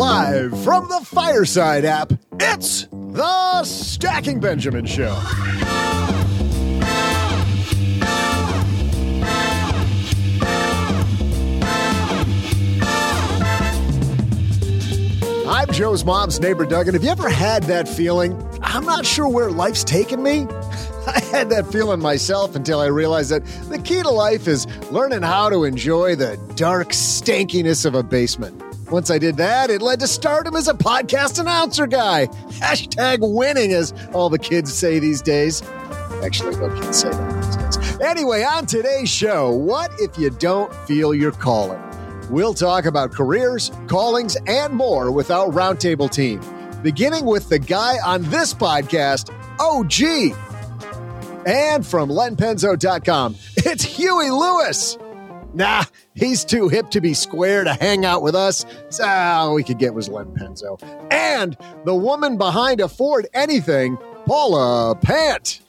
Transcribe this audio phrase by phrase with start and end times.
[0.00, 5.14] Live from the Fireside app, it's the Stacking Benjamin Show.
[15.46, 18.42] I'm Joe's mom's neighbor, Doug, and have you ever had that feeling?
[18.62, 20.46] I'm not sure where life's taken me.
[21.06, 25.20] I had that feeling myself until I realized that the key to life is learning
[25.20, 28.62] how to enjoy the dark stankiness of a basement.
[28.90, 32.26] Once I did that, it led to stardom as a podcast announcer guy.
[32.58, 35.62] Hashtag winning, as all the kids say these days.
[36.24, 38.00] Actually, no kids say that these days.
[38.00, 41.80] Anyway, on today's show, what if you don't feel your calling?
[42.30, 46.40] We'll talk about careers, callings, and more with our roundtable team,
[46.82, 49.30] beginning with the guy on this podcast,
[49.60, 50.36] OG.
[51.46, 54.98] And from lenpenzo.com, it's Huey Lewis.
[55.54, 55.84] Nah,
[56.20, 58.64] he's too hip to be square to hang out with us.
[58.90, 60.80] So all we could get was Len Penzo.
[61.10, 65.60] And the woman behind Afford Anything, Paula Pant.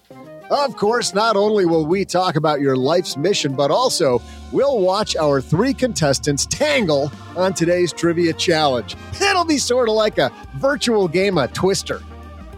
[0.51, 5.15] Of course, not only will we talk about your life's mission, but also we'll watch
[5.15, 8.97] our three contestants tangle on today's trivia challenge.
[9.21, 12.01] It'll be sort of like a virtual game of Twister.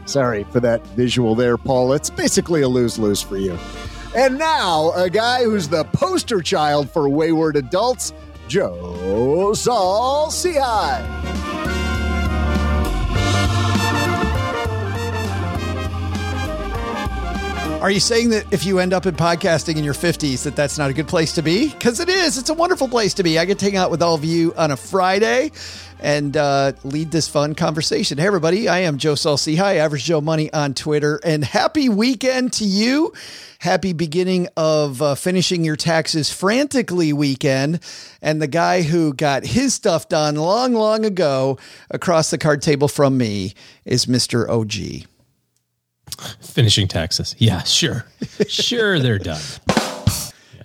[0.06, 1.94] Sorry for that visual there, Paul.
[1.94, 3.58] It's basically a lose lose for you.
[4.16, 8.14] And now, a guy who's the poster child for wayward adults,
[8.48, 10.30] Joe Saul.
[17.84, 20.78] Are you saying that if you end up in podcasting in your 50s, that that's
[20.78, 21.68] not a good place to be?
[21.68, 22.38] Because it is.
[22.38, 23.38] It's a wonderful place to be.
[23.38, 25.52] I get to hang out with all of you on a Friday
[26.00, 28.18] and uh, lead this fun conversation.
[28.18, 28.70] Hey, everybody.
[28.70, 31.20] I am Joe Saul-Sehy, Average Joe Money on Twitter.
[31.26, 33.12] And happy weekend to you.
[33.60, 37.82] Happy beginning of uh, finishing your taxes frantically weekend.
[38.22, 41.58] And the guy who got his stuff done long, long ago
[41.92, 44.48] across the card table from me is Mr.
[44.48, 45.10] OG.
[46.42, 47.36] Finishing taxes.
[47.38, 48.06] Yeah, sure.
[48.48, 49.42] Sure, they're done.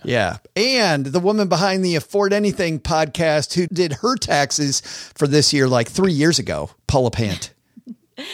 [0.05, 0.39] Yeah.
[0.57, 4.81] And the woman behind the Afford Anything podcast who did her taxes
[5.15, 7.53] for this year like three years ago, Paula Pant.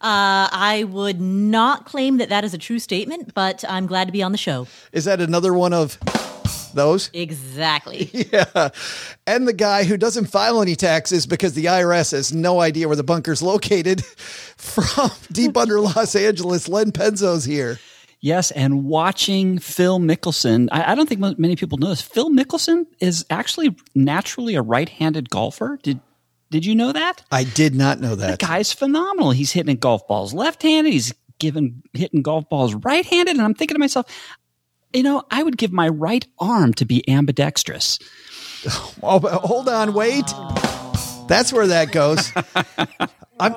[0.00, 4.12] Uh, I would not claim that that is a true statement, but I'm glad to
[4.12, 4.68] be on the show.
[4.92, 5.98] Is that another one of
[6.74, 7.10] those?
[7.12, 8.10] Exactly.
[8.32, 8.68] Yeah.
[9.26, 12.96] And the guy who doesn't file any taxes because the IRS has no idea where
[12.96, 14.04] the bunker's located
[14.56, 17.78] from deep under Los Angeles, Len Penzo's here.
[18.20, 22.02] Yes, and watching Phil Mickelson, I, I don't think many people know this.
[22.02, 25.78] Phil Mickelson is actually naturally a right-handed golfer.
[25.82, 26.00] Did
[26.50, 27.24] did you know that?
[27.30, 28.40] I did not know that.
[28.40, 29.32] The guy's phenomenal.
[29.32, 30.92] He's hitting golf balls left-handed.
[30.92, 34.06] He's given hitting golf balls right-handed, and I'm thinking to myself,
[34.92, 37.98] you know, I would give my right arm to be ambidextrous.
[39.04, 40.24] Oh, but hold on, wait.
[41.28, 42.32] That's where that goes.
[43.38, 43.54] I'm,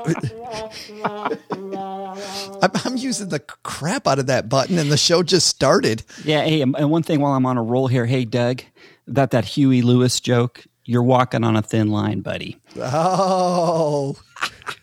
[2.61, 6.03] I'm, I'm using the crap out of that button, and the show just started.
[6.23, 6.43] Yeah.
[6.43, 8.61] Hey, and and one thing while I'm on a roll here, hey Doug,
[9.07, 10.65] that that Huey Lewis joke.
[10.83, 12.57] You're walking on a thin line, buddy.
[12.77, 14.15] Oh.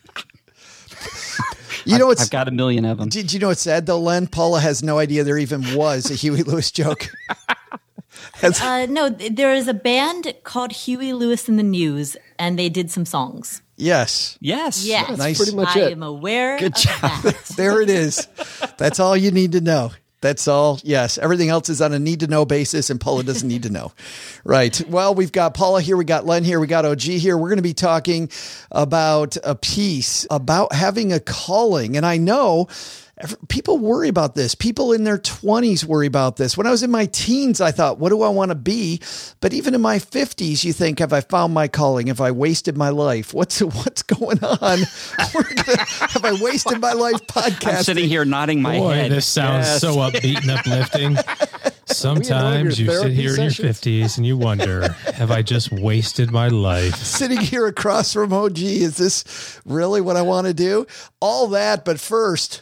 [1.91, 3.09] You know what's I've got a million of them.
[3.09, 4.27] Did you know what's sad though, Len?
[4.27, 7.09] Paula has no idea there even was a Huey Lewis joke.
[8.35, 12.69] Has- Uh, no, there is a band called Huey Lewis and the News, and they
[12.69, 13.61] did some songs.
[13.77, 14.37] Yes.
[14.41, 14.85] Yes.
[14.85, 15.37] Yes, Nice.
[15.37, 15.91] Pretty much I it.
[15.93, 17.21] am aware Good of job.
[17.23, 17.51] that.
[17.55, 18.27] There it is.
[18.77, 19.91] That's all you need to know.
[20.21, 20.79] That's all.
[20.83, 21.17] Yes.
[21.17, 23.91] Everything else is on a need to know basis, and Paula doesn't need to know.
[24.45, 24.81] Right.
[24.87, 25.95] Well, we've got Paula here.
[25.97, 26.59] We got Len here.
[26.59, 27.37] We got OG here.
[27.37, 28.31] We're going to be talking
[28.71, 31.97] about a piece about having a calling.
[31.97, 32.67] And I know
[33.49, 34.55] people worry about this.
[34.55, 36.55] People in their 20s worry about this.
[36.57, 39.01] When I was in my teens, I thought, what do I want to be?
[39.41, 42.07] But even in my 50s, you think, have I found my calling?
[42.07, 43.33] Have I wasted my life?
[43.33, 44.79] What's what's going on?
[45.19, 47.77] Have I wasted my life podcast?
[47.77, 49.11] I'm sitting here nodding my Boy, head.
[49.11, 49.81] this sounds Yes.
[49.81, 51.17] so upbeat and uplifting.
[51.85, 56.31] Sometimes you sit therapy here in your 50s and you wonder, have I just wasted
[56.31, 56.95] my life?
[57.03, 58.59] sitting here across from OG.
[58.59, 60.85] Is this really what I want to do?
[61.19, 62.61] All that, but first,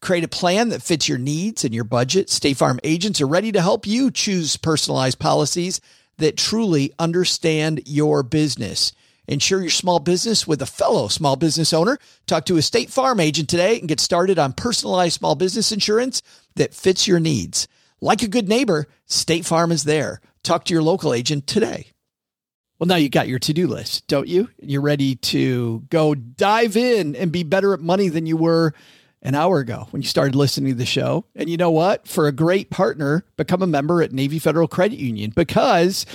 [0.00, 2.30] Create a plan that fits your needs and your budget.
[2.30, 5.80] State Farm agents are ready to help you choose personalized policies
[6.18, 8.92] that truly understand your business.
[9.26, 11.98] Insure your small business with a fellow small business owner.
[12.26, 16.22] Talk to a State Farm agent today and get started on personalized small business insurance
[16.54, 17.68] that fits your needs.
[18.00, 20.20] Like a good neighbor, State Farm is there.
[20.42, 21.88] Talk to your local agent today.
[22.78, 24.48] Well, now you got your to do list, don't you?
[24.62, 28.72] You're ready to go dive in and be better at money than you were
[29.28, 31.22] an hour ago when you started listening to the show.
[31.36, 32.08] And you know what?
[32.08, 36.06] For a great partner, become a member at Navy Federal Credit Union because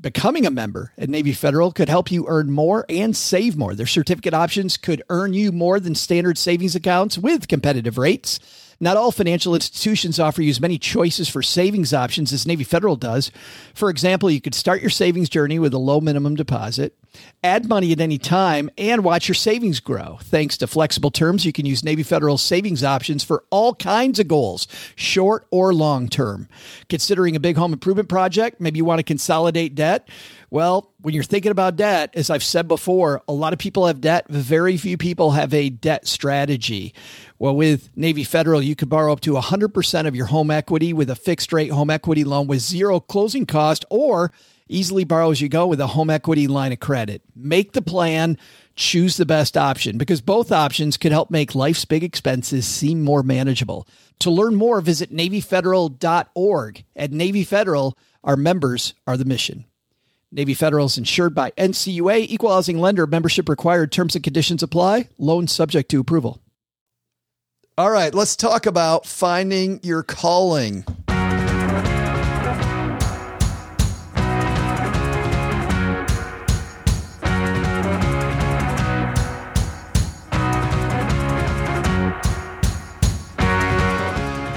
[0.00, 3.76] becoming a member at Navy Federal could help you earn more and save more.
[3.76, 8.40] Their certificate options could earn you more than standard savings accounts with competitive rates.
[8.78, 12.96] Not all financial institutions offer you as many choices for savings options as Navy Federal
[12.96, 13.30] does.
[13.72, 16.94] For example, you could start your savings journey with a low minimum deposit,
[17.42, 20.18] add money at any time, and watch your savings grow.
[20.22, 24.28] Thanks to flexible terms, you can use Navy Federal savings options for all kinds of
[24.28, 26.48] goals, short or long term.
[26.90, 30.08] Considering a big home improvement project, maybe you want to consolidate debt.
[30.50, 34.00] Well, when you're thinking about debt, as I've said before, a lot of people have
[34.00, 34.28] debt.
[34.28, 36.94] Very few people have a debt strategy.
[37.38, 41.10] Well, with Navy Federal, you could borrow up to 100% of your home equity with
[41.10, 44.32] a fixed rate home equity loan with zero closing cost or
[44.68, 47.22] easily borrow as you go with a home equity line of credit.
[47.34, 48.38] Make the plan,
[48.74, 53.22] choose the best option because both options could help make life's big expenses seem more
[53.22, 53.86] manageable.
[54.20, 56.84] To learn more, visit NavyFederal.org.
[56.94, 59.66] At Navy Federal, our members are the mission.
[60.32, 65.08] Navy Federal is insured by NCUA, equal housing lender, membership required, terms and conditions apply,
[65.18, 66.42] loan subject to approval.
[67.78, 70.84] All right, let's talk about finding your calling.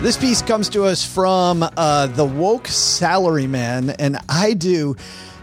[0.01, 4.95] This piece comes to us from uh, the woke salaryman, and I do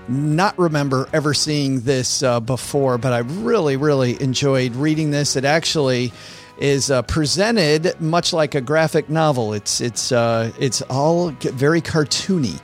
[0.09, 5.37] not remember ever seeing this uh, before, but I really, really enjoyed reading this.
[5.37, 6.13] It actually
[6.59, 9.53] is uh, presented much like a graphic novel.
[9.53, 12.61] It's it's uh, it's all very cartoony.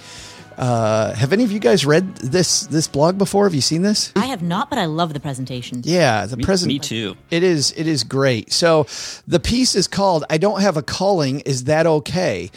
[0.57, 3.45] Uh, have any of you guys read this this blog before?
[3.45, 4.13] Have you seen this?
[4.15, 5.81] I have not, but I love the presentation.
[5.85, 6.69] Yeah, the present.
[6.69, 7.17] me too.
[7.31, 7.73] It is.
[7.77, 8.53] It is great.
[8.53, 8.87] So
[9.27, 12.51] the piece is called "I Don't Have a Calling." Is that okay?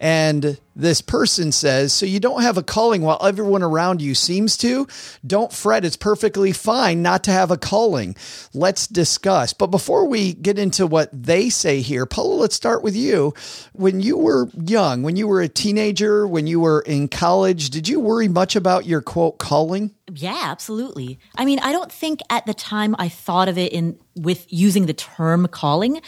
[0.00, 4.56] And this person says, So you don't have a calling while everyone around you seems
[4.58, 4.86] to?
[5.26, 5.84] Don't fret.
[5.84, 8.14] It's perfectly fine not to have a calling.
[8.54, 9.52] Let's discuss.
[9.52, 13.34] But before we get into what they say here, Paula, let's start with you.
[13.72, 17.88] When you were young, when you were a teenager, when you were in college, did
[17.88, 19.94] you worry much about your quote calling?
[20.12, 21.18] Yeah, absolutely.
[21.36, 24.86] I mean, I don't think at the time I thought of it in with using
[24.86, 26.00] the term calling,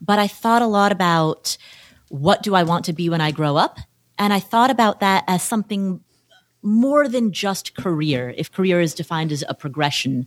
[0.00, 1.56] but I thought a lot about
[2.08, 3.78] what do I want to be when I grow up?
[4.18, 6.00] And I thought about that as something
[6.62, 8.34] more than just career.
[8.36, 10.26] If career is defined as a progression,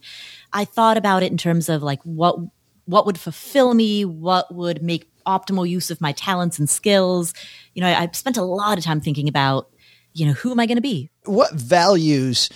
[0.53, 2.37] I thought about it in terms of like what
[2.85, 7.33] what would fulfill me, what would make optimal use of my talents and skills.
[7.73, 9.69] You know, I, I spent a lot of time thinking about,
[10.13, 11.11] you know, who am I going to be?
[11.25, 12.49] what values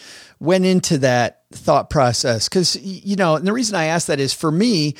[0.46, 4.34] went into that thought process because you know and the reason i ask that is
[4.34, 4.94] for me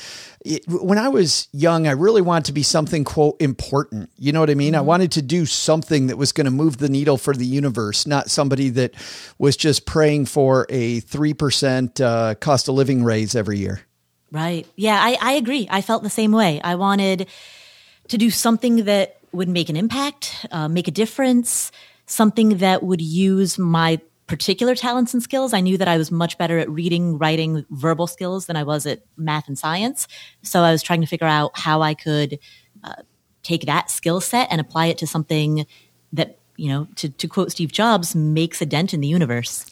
[0.44, 4.40] it, when i was young i really wanted to be something quote important you know
[4.40, 7.18] what i mean i wanted to do something that was going to move the needle
[7.18, 8.94] for the universe not somebody that
[9.38, 13.82] was just praying for a 3% uh, cost of living raise every year
[14.32, 14.66] Right.
[14.76, 15.66] Yeah, I, I agree.
[15.70, 16.60] I felt the same way.
[16.62, 17.28] I wanted
[18.08, 21.70] to do something that would make an impact, uh, make a difference,
[22.06, 25.52] something that would use my particular talents and skills.
[25.52, 28.86] I knew that I was much better at reading, writing, verbal skills than I was
[28.86, 30.08] at math and science.
[30.42, 32.38] So I was trying to figure out how I could
[32.82, 33.02] uh,
[33.42, 35.66] take that skill set and apply it to something
[36.12, 39.70] that, you know, to, to quote Steve Jobs, makes a dent in the universe.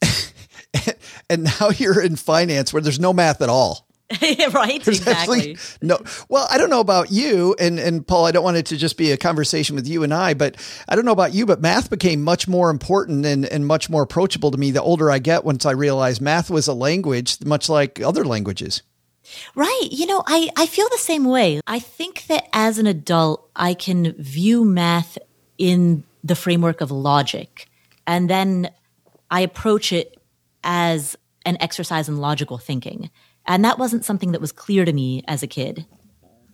[1.30, 3.83] and now you're in finance where there's no math at all.
[4.52, 5.56] right, There's exactly.
[5.80, 5.98] no.
[6.28, 8.26] Well, I don't know about you, and and Paul.
[8.26, 10.56] I don't want it to just be a conversation with you and I, but
[10.86, 14.02] I don't know about you, but math became much more important and and much more
[14.02, 15.44] approachable to me the older I get.
[15.44, 18.82] Once I realized math was a language, much like other languages.
[19.54, 19.88] Right.
[19.90, 21.62] You know, I, I feel the same way.
[21.66, 25.16] I think that as an adult, I can view math
[25.56, 27.68] in the framework of logic,
[28.06, 28.70] and then
[29.30, 30.20] I approach it
[30.62, 33.10] as an exercise in logical thinking.
[33.46, 35.86] And that wasn't something that was clear to me as a kid.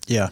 [0.07, 0.31] Yeah.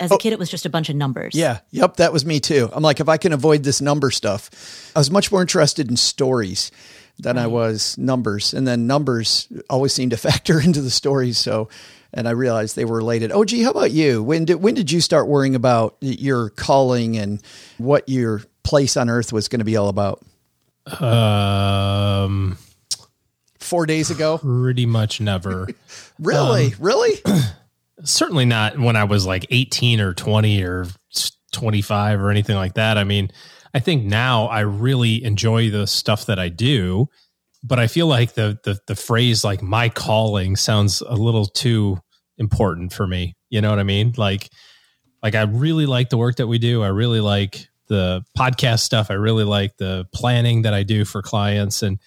[0.00, 1.34] As a kid, it was just a bunch of numbers.
[1.34, 1.60] Yeah.
[1.70, 1.96] Yep.
[1.96, 2.68] That was me too.
[2.72, 5.96] I'm like, if I can avoid this number stuff, I was much more interested in
[5.96, 6.70] stories
[7.18, 8.54] than I was numbers.
[8.54, 11.38] And then numbers always seemed to factor into the stories.
[11.38, 11.68] So,
[12.14, 13.32] and I realized they were related.
[13.32, 14.22] Oh, gee, how about you?
[14.22, 17.42] When did, when did you start worrying about your calling and
[17.78, 20.22] what your place on earth was going to be all about?
[21.02, 22.56] Um,
[23.68, 24.38] Four days ago?
[24.38, 25.68] pretty much never.
[26.20, 26.66] Really?
[26.66, 27.22] Um, really?
[28.04, 30.86] Certainly not when I was like 18 or 20 or
[31.52, 32.98] 25 or anything like that.
[32.98, 33.30] I mean,
[33.74, 37.06] I think now I really enjoy the stuff that I do,
[37.62, 41.98] but I feel like the the the phrase like my calling sounds a little too
[42.38, 43.36] important for me.
[43.50, 44.14] You know what I mean?
[44.16, 44.48] Like
[45.22, 46.82] like I really like the work that we do.
[46.82, 49.10] I really like the podcast stuff.
[49.10, 51.98] I really like the planning that I do for clients and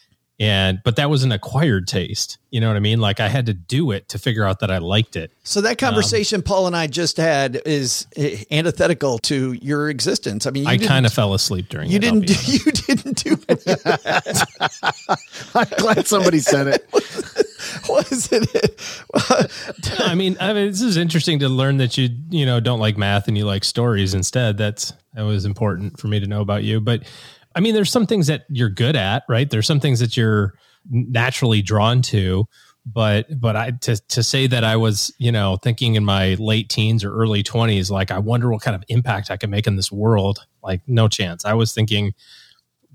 [0.42, 2.40] and but that was an acquired taste.
[2.50, 3.00] You know what I mean?
[3.00, 5.32] Like I had to do it to figure out that I liked it.
[5.44, 10.48] So that conversation Paul and I just had is eh, antithetical to your existence.
[10.48, 12.06] I mean, you I kind of fell asleep during you it.
[12.06, 15.20] I'll didn't do, you didn't do any of that.
[15.54, 16.90] I'm glad somebody said it.
[17.90, 18.82] wasn't it?
[20.00, 22.98] I mean, I mean, this is interesting to learn that you, you know, don't like
[22.98, 24.58] math and you like stories instead.
[24.58, 26.82] That's that was important for me to know about you.
[26.82, 27.04] But
[27.56, 29.50] I mean, there's some things that you're good at, right?
[29.50, 30.54] There's some things that you're
[30.90, 32.48] naturally drawn to.
[32.84, 36.68] But but I to to say that I was, you know, thinking in my late
[36.68, 39.76] teens or early 20s, like I wonder what kind of impact I can make in
[39.76, 40.48] this world.
[40.64, 41.46] Like, no chance.
[41.46, 42.14] I was thinking,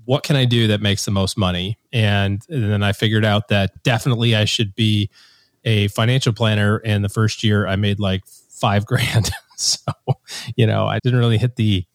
[0.07, 1.77] what can I do that makes the most money?
[1.91, 5.09] And, and then I figured out that definitely I should be
[5.65, 6.77] a financial planner.
[6.77, 9.29] And the first year I made like five grand.
[9.57, 9.79] so,
[10.55, 11.85] you know, I didn't really hit the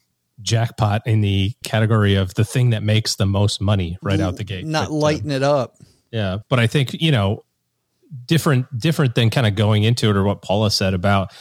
[0.40, 4.44] jackpot in the category of the thing that makes the most money right out the
[4.44, 4.64] gate.
[4.66, 5.76] Not But, uh, lighten it up.
[6.10, 7.44] yeah, but I think you know,
[8.26, 11.32] different different than kind of going into it or what Paula said about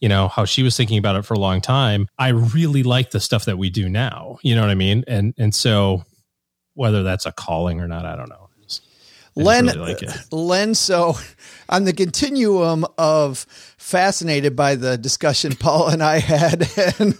[0.00, 2.08] you know how she was thinking about it for a long time.
[2.18, 4.38] I really like the stuff that we do now.
[4.42, 5.04] You know what I mean?
[5.06, 6.04] And and so
[6.74, 8.48] whether that's a calling or not, I don't know.
[8.58, 8.82] I just-
[9.36, 10.10] I Len, really like it.
[10.32, 11.16] Len, so
[11.68, 13.44] on the continuum of
[13.90, 16.68] fascinated by the discussion Paul and I had
[16.98, 17.18] and,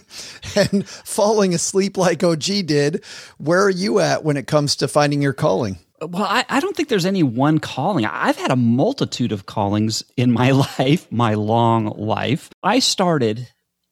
[0.55, 3.03] and falling asleep like OG did,
[3.37, 5.77] where are you at when it comes to finding your calling?
[6.01, 8.05] Well, I, I don't think there's any one calling.
[8.05, 12.49] I've had a multitude of callings in my life, my long life.
[12.63, 13.47] I started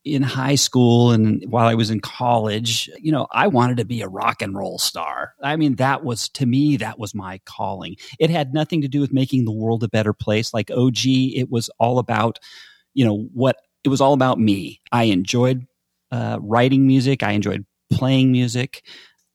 [0.05, 4.01] in high school and while I was in college, you know, I wanted to be
[4.01, 5.33] a rock and roll star.
[5.43, 7.97] I mean, that was to me, that was my calling.
[8.17, 10.53] It had nothing to do with making the world a better place.
[10.53, 12.39] Like OG, it was all about,
[12.93, 14.81] you know, what it was all about me.
[14.91, 15.65] I enjoyed
[16.11, 18.83] uh, writing music, I enjoyed playing music,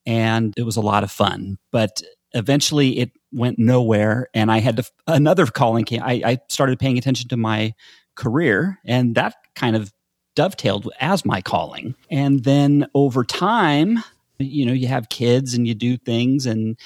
[0.05, 1.57] and it was a lot of fun.
[1.71, 2.01] But
[2.35, 6.97] eventually it went nowhere and i had to another calling came I, I started paying
[6.97, 7.73] attention to my
[8.15, 9.91] career and that kind of
[10.35, 14.03] dovetailed as my calling and then over time
[14.37, 16.77] you know you have kids and you do things and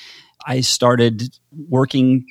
[0.46, 1.24] i started
[1.68, 2.26] working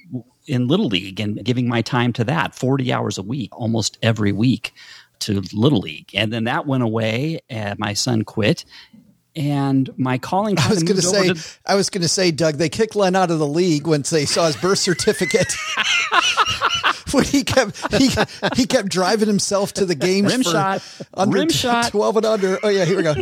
[0.48, 4.32] in little league and giving my time to that 40 hours a week almost every
[4.32, 4.72] week
[5.20, 8.64] to little league and then that went away and my son quit
[9.36, 11.32] and my calling I was going to say,
[11.64, 14.24] I was going to say, Doug, they kicked Len out of the league once they
[14.24, 15.52] saw his birth certificate.
[17.12, 18.10] when he kept he,
[18.56, 21.06] he kept driving himself to the games Rim for shot.
[21.14, 21.90] under Rim t- shot.
[21.90, 22.58] twelve and under.
[22.62, 23.14] Oh yeah, here we go.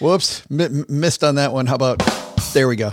[0.00, 1.66] Whoops, M- missed on that one.
[1.66, 2.02] How about
[2.52, 2.92] there we go.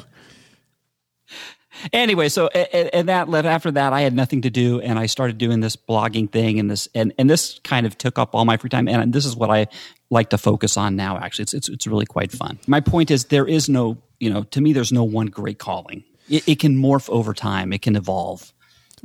[1.92, 5.08] Anyway, so and, and that led after that, I had nothing to do, and I
[5.08, 8.46] started doing this blogging thing, and this and and this kind of took up all
[8.46, 9.68] my free time, and this is what I
[10.10, 11.18] like to focus on now.
[11.18, 12.60] Actually, it's it's it's really quite fun.
[12.68, 16.04] My point is, there is no, you know, to me, there's no one great calling.
[16.30, 17.74] It, it can morph over time.
[17.74, 18.54] It can evolve.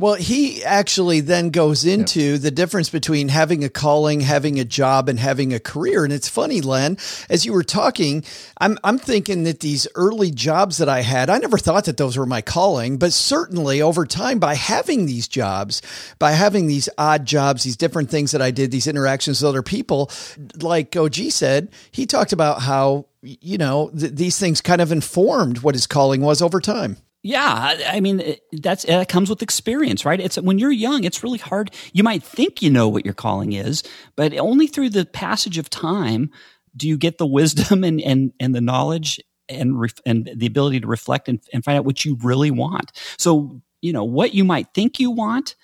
[0.01, 5.09] Well, he actually then goes into the difference between having a calling, having a job,
[5.09, 6.05] and having a career.
[6.05, 6.97] And it's funny, Len,
[7.29, 8.23] as you were talking,
[8.61, 12.17] I'm I'm thinking that these early jobs that I had, I never thought that those
[12.17, 15.83] were my calling, but certainly over time, by having these jobs,
[16.21, 19.65] by having these odd jobs, these different things that I did, these interactions with other
[19.65, 20.13] people,
[20.61, 25.59] like OG said, he talked about how you know th- these things kind of informed
[25.59, 26.99] what his calling was over time.
[27.29, 30.19] Yeah, I mean that's that comes with experience, right?
[30.19, 31.71] It's when you're young, it's really hard.
[31.93, 33.83] You might think you know what your calling is,
[34.17, 36.31] but only through the passage of time
[36.75, 40.81] do you get the wisdom and and and the knowledge and ref, and the ability
[40.81, 42.93] to reflect and, and find out what you really want.
[43.19, 45.55] So you know what you might think you want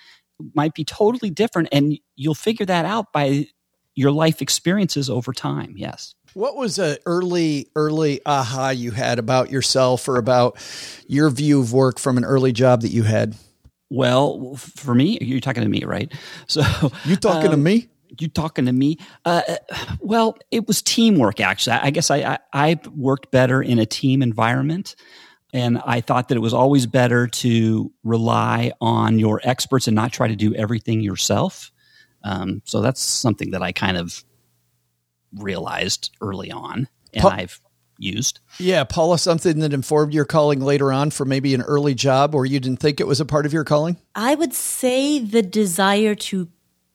[0.54, 3.46] might be totally different, and you'll figure that out by
[3.94, 5.76] your life experiences over time.
[5.78, 6.14] Yes.
[6.34, 10.58] What was a early early aha you had about yourself or about
[11.06, 13.36] your view of work from an early job that you had?
[13.90, 16.12] Well, for me, you're talking to me, right?
[16.46, 16.62] So
[17.04, 17.88] you talking um, to me?
[18.18, 18.98] You talking to me?
[19.24, 19.42] Uh,
[20.00, 21.40] well, it was teamwork.
[21.40, 24.96] Actually, I guess I, I I worked better in a team environment.
[25.52, 30.12] And I thought that it was always better to rely on your experts and not
[30.12, 31.70] try to do everything yourself.
[32.24, 34.24] Um, so that's something that I kind of
[35.36, 37.60] realized early on and pa- I've
[37.98, 38.40] used.
[38.58, 42.46] Yeah, Paula, something that informed your calling later on for maybe an early job or
[42.46, 43.96] you didn't think it was a part of your calling?
[44.14, 46.48] I would say the desire to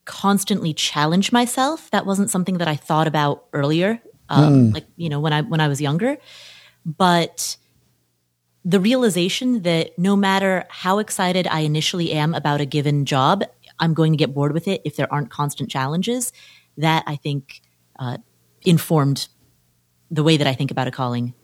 [0.04, 1.90] constantly challenge myself.
[1.90, 4.74] That wasn't something that I thought about earlier, um, mm.
[4.74, 6.18] like you know when I when I was younger.
[6.84, 7.56] But
[8.64, 13.44] the realization that no matter how excited I initially am about a given job,
[13.78, 16.32] I'm going to get bored with it if there aren't constant challenges.
[16.76, 17.62] That I think
[17.98, 18.18] uh,
[18.62, 19.28] informed
[20.10, 21.34] the way that I think about a calling.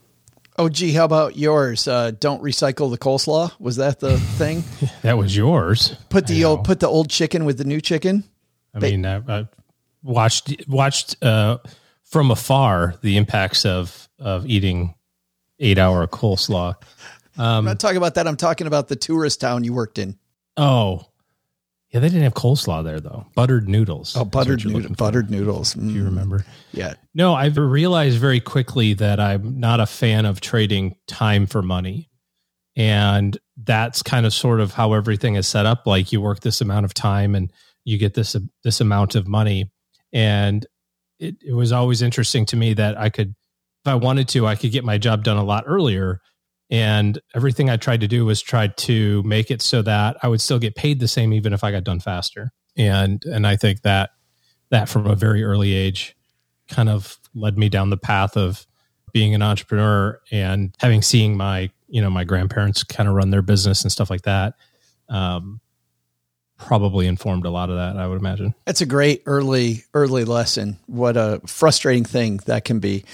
[0.58, 1.86] Oh, gee, how about yours?
[1.86, 3.52] Uh, don't recycle the coleslaw.
[3.60, 4.64] Was that the thing?
[5.02, 5.94] that was yours.
[6.08, 8.24] Put the old put the old chicken with the new chicken.
[8.74, 9.48] I ba- mean, I, I,
[10.02, 11.58] watched watched uh,
[12.04, 14.94] from afar the impacts of of eating
[15.58, 16.74] eight hour coleslaw.
[17.36, 18.26] Um, I'm not talking about that.
[18.26, 20.18] I'm talking about the tourist town you worked in.
[20.56, 21.06] Oh,
[21.96, 23.24] yeah, they didn't have coleslaw there though.
[23.34, 24.14] Buttered noodles.
[24.18, 24.94] Oh, buttered noodles.
[24.98, 25.72] Buttered noodles.
[25.72, 25.94] Mm.
[25.94, 26.44] you remember?
[26.72, 26.92] Yeah.
[27.14, 32.10] No, I've realized very quickly that I'm not a fan of trading time for money.
[32.76, 35.86] And that's kind of sort of how everything is set up.
[35.86, 37.50] Like you work this amount of time and
[37.84, 39.70] you get this this amount of money.
[40.12, 40.66] And
[41.18, 44.54] it, it was always interesting to me that I could, if I wanted to, I
[44.54, 46.20] could get my job done a lot earlier
[46.70, 50.40] and everything I tried to do was try to make it so that I would
[50.40, 52.52] still get paid the same even if I got done faster.
[52.76, 54.10] And and I think that
[54.70, 56.16] that from a very early age
[56.68, 58.66] kind of led me down the path of
[59.12, 63.42] being an entrepreneur and having seeing my you know my grandparents kind of run their
[63.42, 64.54] business and stuff like that
[65.08, 65.60] um,
[66.58, 70.76] probably informed a lot of that i would imagine that's a great early early lesson
[70.86, 73.04] what a frustrating thing that can be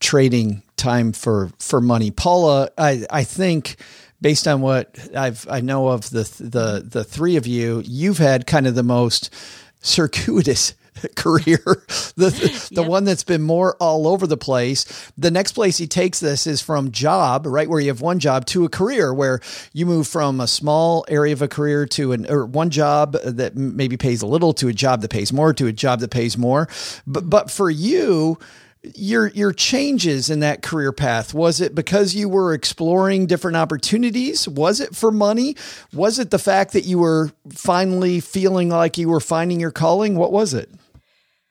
[0.00, 2.10] trading time for for money.
[2.10, 3.76] Paula, I I think
[4.20, 8.46] based on what I've I know of the the the three of you, you've had
[8.46, 9.32] kind of the most
[9.80, 10.74] circuitous
[11.16, 11.58] career,
[12.16, 15.10] the the, the one that's been more all over the place.
[15.16, 18.46] The next place he takes this is from job, right where you have one job
[18.46, 19.40] to a career where
[19.72, 23.56] you move from a small area of a career to an or one job that
[23.56, 26.36] maybe pays a little to a job that pays more to a job that pays
[26.36, 26.68] more.
[27.06, 28.38] But but for you,
[28.82, 31.34] your your changes in that career path?
[31.34, 34.48] Was it because you were exploring different opportunities?
[34.48, 35.56] Was it for money?
[35.92, 40.16] Was it the fact that you were finally feeling like you were finding your calling?
[40.16, 40.70] What was it?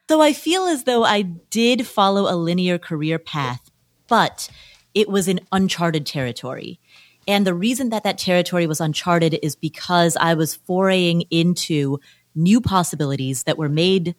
[0.09, 3.71] So i feel as though i did follow a linear career path
[4.11, 4.49] but
[4.93, 6.81] it was in uncharted territory.
[7.29, 11.99] And the reason that that territory was uncharted is because i was foraying into
[12.35, 14.15] new possibilities that were made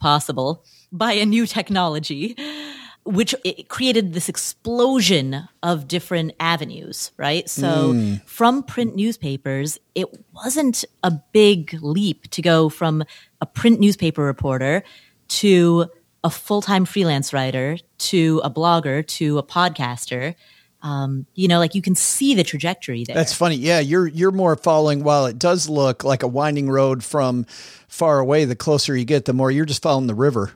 [0.00, 2.36] possible by a new technology
[3.08, 3.34] which
[3.68, 7.48] created this explosion of different avenues, right?
[7.48, 8.22] So mm.
[8.24, 13.02] from print newspapers, it wasn't a big leap to go from
[13.40, 14.82] a print newspaper reporter
[15.28, 15.86] to
[16.22, 20.34] a full-time freelance writer to a blogger to a podcaster.
[20.82, 23.16] Um, you know, like you can see the trajectory there.
[23.16, 23.56] That's funny.
[23.56, 25.02] Yeah, you're you're more following.
[25.02, 27.46] While it does look like a winding road from
[27.88, 30.52] far away, the closer you get, the more you're just following the river.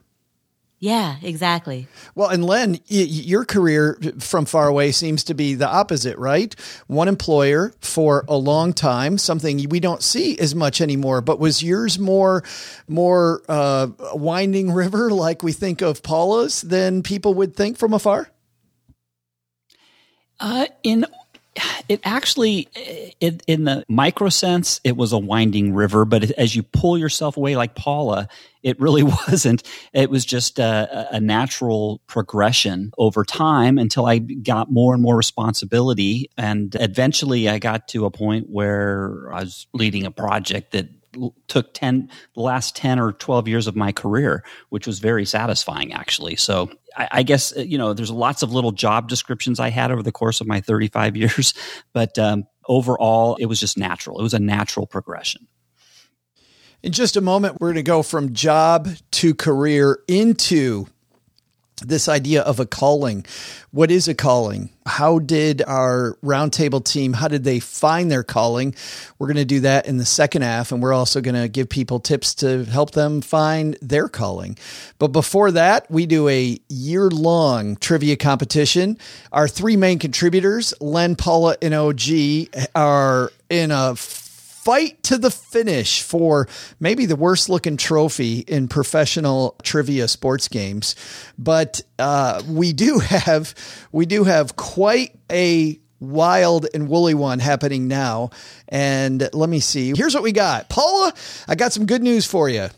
[0.83, 1.87] Yeah, exactly.
[2.17, 6.53] Well, and Len, your career from far away seems to be the opposite, right?
[6.89, 11.21] One employer for a long time, something we don't see as much anymore.
[11.21, 12.43] But was yours more,
[12.89, 18.29] more uh, winding river, like we think of Paula's, than people would think from afar?
[20.41, 21.07] Uh, in
[21.89, 22.69] it actually
[23.21, 27.37] it, in the micro sense it was a winding river but as you pull yourself
[27.37, 28.29] away like paula
[28.63, 29.63] it really wasn't.
[29.93, 35.17] It was just a, a, natural progression over time until i got more and more
[35.17, 36.31] responsibility.
[36.37, 40.89] And eventually i got to a point where i was leading a project that
[41.47, 45.93] took 10 the last 10 or 12 years of my career which was very satisfying
[45.93, 46.37] actually.
[46.37, 49.91] So I, I, guess uh, you know there's lots of little job descriptions i had
[49.91, 51.55] over the course of my 35 years
[51.93, 54.19] but um, overall it was just natural.
[54.19, 55.47] It was a natural progression.
[56.83, 60.87] In just a moment we're going to go from job to career into
[61.89, 63.25] this idea of a calling.
[63.71, 64.71] What is a calling?
[64.85, 68.75] How did our roundtable team, how did they find their calling?
[69.19, 70.73] We're going to do that in the second half.
[70.73, 74.59] And we're also going to give people tips to help them find their calling.
[74.99, 78.99] But before that, we do a year long trivia competition.
[79.33, 82.03] Our three main contributors, Len, Paula, and OG,
[82.75, 83.95] are in a
[84.63, 86.47] fight to the finish for
[86.79, 90.95] maybe the worst looking trophy in professional trivia sports games.
[91.37, 93.55] But uh, we do have
[93.91, 98.31] we do have quite a wild and woolly one happening now.
[98.69, 99.93] And let me see.
[99.97, 100.69] Here's what we got.
[100.69, 101.13] Paula,
[101.49, 102.69] I got some good news for you.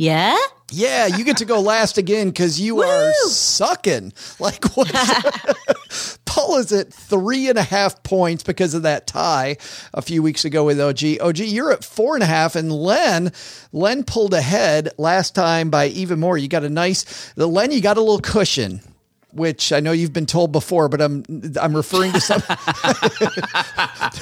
[0.00, 0.38] Yeah?
[0.70, 4.14] Yeah, you get to go last again because you are sucking.
[4.40, 4.90] Like what?
[6.24, 9.58] Paul is at three and a half points because of that tie
[9.92, 11.20] a few weeks ago with OG.
[11.20, 13.30] OG, you're at four and a half, and Len,
[13.74, 16.38] Len pulled ahead last time by even more.
[16.38, 18.80] You got a nice, the Len, you got a little cushion
[19.32, 21.24] which I know you've been told before, but I'm
[21.60, 22.42] I'm referring to some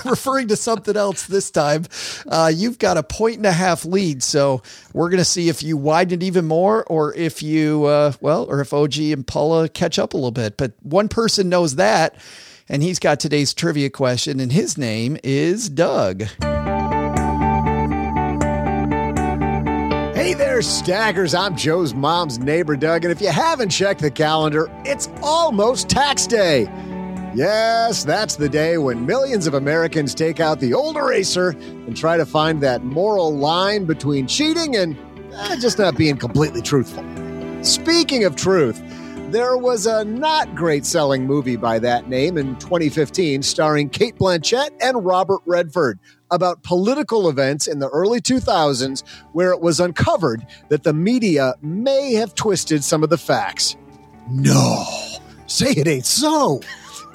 [0.11, 1.85] referring to something else this time.
[2.27, 5.63] Uh, you've got a point and a half lead, so we're going to see if
[5.63, 9.69] you widen it even more, or if you uh, well, or if OG and Paula
[9.69, 10.57] catch up a little bit.
[10.57, 12.17] But one person knows that,
[12.69, 16.25] and he's got today's trivia question, and his name is Doug.
[20.19, 21.33] Hey there, Stackers.
[21.33, 26.27] I'm Joe's mom's neighbor, Doug, and if you haven't checked the calendar, it's almost tax
[26.27, 26.63] day.
[27.37, 32.17] Yes, that's the day when millions of Americans take out the old eraser and try
[32.17, 34.99] to find that moral line between cheating and
[35.35, 37.05] eh, just not being completely truthful.
[37.63, 38.83] Speaking of truth,
[39.31, 44.71] there was a not great selling movie by that name in 2015 starring Cate Blanchett
[44.81, 46.01] and Robert Redford
[46.31, 52.15] about political events in the early 2000s where it was uncovered that the media may
[52.15, 53.77] have twisted some of the facts.
[54.31, 54.85] No,
[55.47, 56.61] say it ain't so.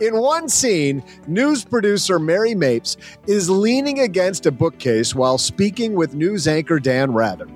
[0.02, 2.98] In one scene, news producer Mary Mapes
[3.28, 7.48] is leaning against a bookcase while speaking with news anchor Dan Rather.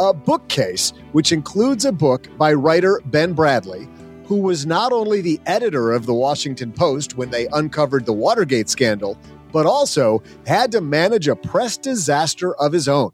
[0.00, 3.88] A bookcase which includes a book by writer Ben Bradlee,
[4.26, 8.68] who was not only the editor of the Washington Post when they uncovered the Watergate
[8.68, 9.16] scandal,
[9.54, 13.12] but also had to manage a press disaster of his own.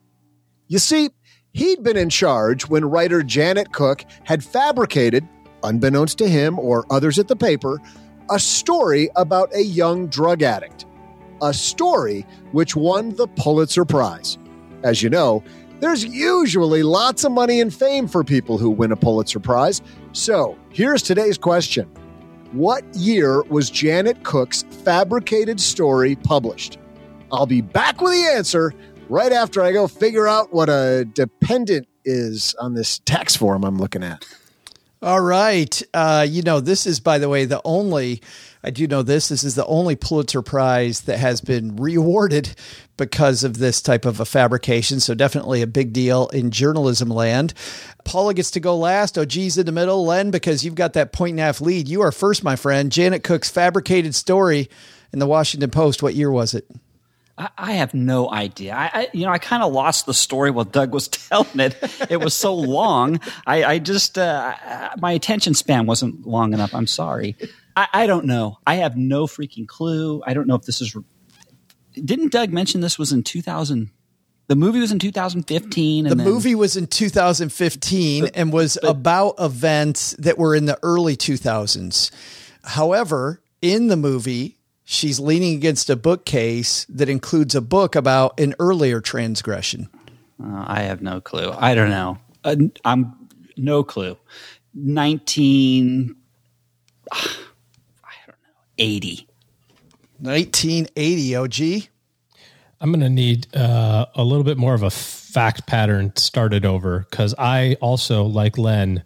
[0.68, 1.10] You see,
[1.52, 5.28] he'd been in charge when writer Janet Cooke had fabricated,
[5.62, 7.78] unbeknownst to him or others at the paper,
[8.30, 10.86] a story about a young drug addict.
[11.42, 14.38] A story which won the Pulitzer Prize.
[14.82, 15.44] As you know,
[15.80, 19.82] there's usually lots of money and fame for people who win a Pulitzer Prize.
[20.12, 21.90] So here's today's question
[22.52, 26.78] what year was Janet Cooke's fabricated story published?
[27.32, 28.74] I'll be back with the answer
[29.08, 33.78] right after I go figure out what a dependent is on this tax form I'm
[33.78, 34.24] looking at.
[35.02, 35.82] All right.
[35.94, 38.20] Uh, you know, this is, by the way, the only,
[38.62, 42.54] I do know this, this is the only Pulitzer Prize that has been rewarded
[42.98, 45.00] because of this type of a fabrication.
[45.00, 47.54] So definitely a big deal in journalism land.
[48.04, 49.16] Paula gets to go last.
[49.16, 50.04] OG's in the middle.
[50.04, 51.88] Len, because you've got that point and a half lead.
[51.88, 52.92] You are first, my friend.
[52.92, 54.68] Janet Cooke's fabricated story
[55.14, 56.02] in the Washington Post.
[56.02, 56.66] What year was it?
[57.56, 58.74] I have no idea.
[58.74, 61.76] I, I you know, I kind of lost the story while Doug was telling it.
[62.10, 63.20] It was so long.
[63.46, 66.74] I, I just, uh, my attention span wasn't long enough.
[66.74, 67.36] I'm sorry.
[67.76, 68.58] I, I, don't know.
[68.66, 70.22] I have no freaking clue.
[70.26, 70.94] I don't know if this is
[71.92, 73.90] didn't Doug mention this was in 2000?
[74.46, 76.04] The movie was in 2015.
[76.04, 80.66] the then, movie was in 2015 but, and was but, about events that were in
[80.66, 82.10] the early 2000s.
[82.64, 84.58] However, in the movie,
[84.90, 89.88] she's leaning against a bookcase that includes a book about an earlier transgression.
[90.42, 91.52] Uh, I have no clue.
[91.56, 92.18] I don't know.
[92.42, 94.18] Uh, I'm no clue.
[94.74, 96.16] 19
[97.12, 97.16] I
[98.26, 98.58] don't know.
[98.78, 99.28] 80.
[100.18, 101.88] 1980 OG.
[102.80, 107.06] I'm going to need uh, a little bit more of a fact pattern started over
[107.10, 109.04] because I also, like Len,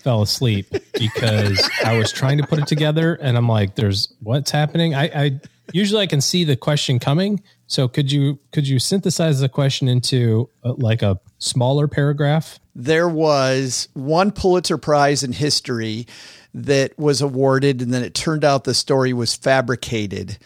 [0.00, 4.50] fell asleep because I was trying to put it together and I'm like, there's what's
[4.50, 4.94] happening.
[4.94, 5.40] I, I
[5.72, 7.42] usually I can see the question coming.
[7.66, 12.58] So could you could you synthesize the question into uh, like a smaller paragraph?
[12.74, 16.06] There was one Pulitzer Prize in history
[16.52, 20.38] that was awarded, and then it turned out the story was fabricated.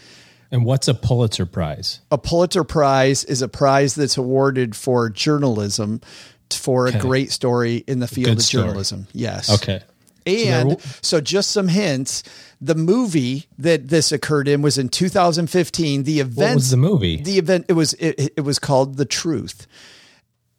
[0.51, 2.01] And what's a Pulitzer Prize?
[2.11, 6.01] A Pulitzer Prize is a prize that's awarded for journalism
[6.57, 6.99] for Okay.
[6.99, 8.64] a great story in the field good of story.
[8.64, 9.07] journalism.
[9.12, 9.51] Yes.
[9.51, 9.81] Okay.
[10.27, 12.23] And there so, just some hints.
[12.61, 16.05] The movie that this occurred in was in 2015.
[16.05, 17.21] The event What was the movie?
[17.21, 19.67] The event it was it, it was called The Truth,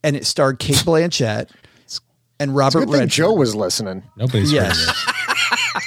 [0.03, 1.49] and it starred Cate Blanchett
[2.39, 4.03] and Robert Good thing Joe was listening.
[4.15, 4.77] Nobody's Yes.
[4.77, 5.05] heard of this.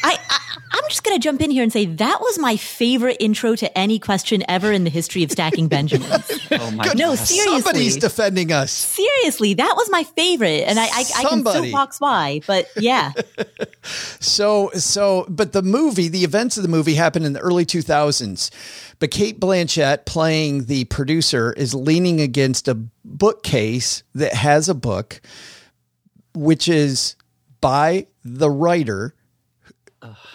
[0.03, 0.39] I, I
[0.73, 3.79] I'm just going to jump in here and say that was my favorite intro to
[3.79, 6.31] any question ever in the history of stacking Benjamins.
[6.53, 6.99] Oh my god!
[6.99, 7.19] no, God.
[7.19, 7.61] seriously.
[7.61, 8.71] Somebody's defending us.
[8.73, 11.71] Seriously, that was my favorite, and I, I, I can Somebody.
[11.71, 13.13] soapbox why, but yeah,
[14.21, 18.51] So so but the movie, the events of the movie happened in the early 2000s.
[18.99, 25.21] But Cate Blanchett playing the producer is leaning against a bookcase that has a book
[26.35, 27.17] which is
[27.61, 29.15] by the writer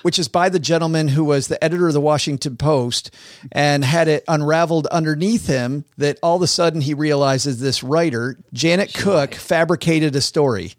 [0.04, 3.10] which is by the gentleman who was the editor of the Washington Post
[3.52, 8.38] and had it unraveled underneath him that all of a sudden he realizes this writer,
[8.54, 10.74] Janet Cooke, fabricated a story.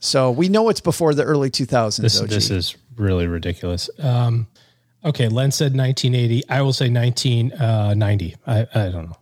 [0.00, 1.98] So we know it's before the early 2000s.
[1.98, 2.28] This OG.
[2.28, 3.90] this is really ridiculous.
[3.98, 4.46] Um,
[5.04, 6.48] okay, Len said 1980.
[6.48, 8.36] I will say 1990.
[8.46, 9.16] I, I don't know.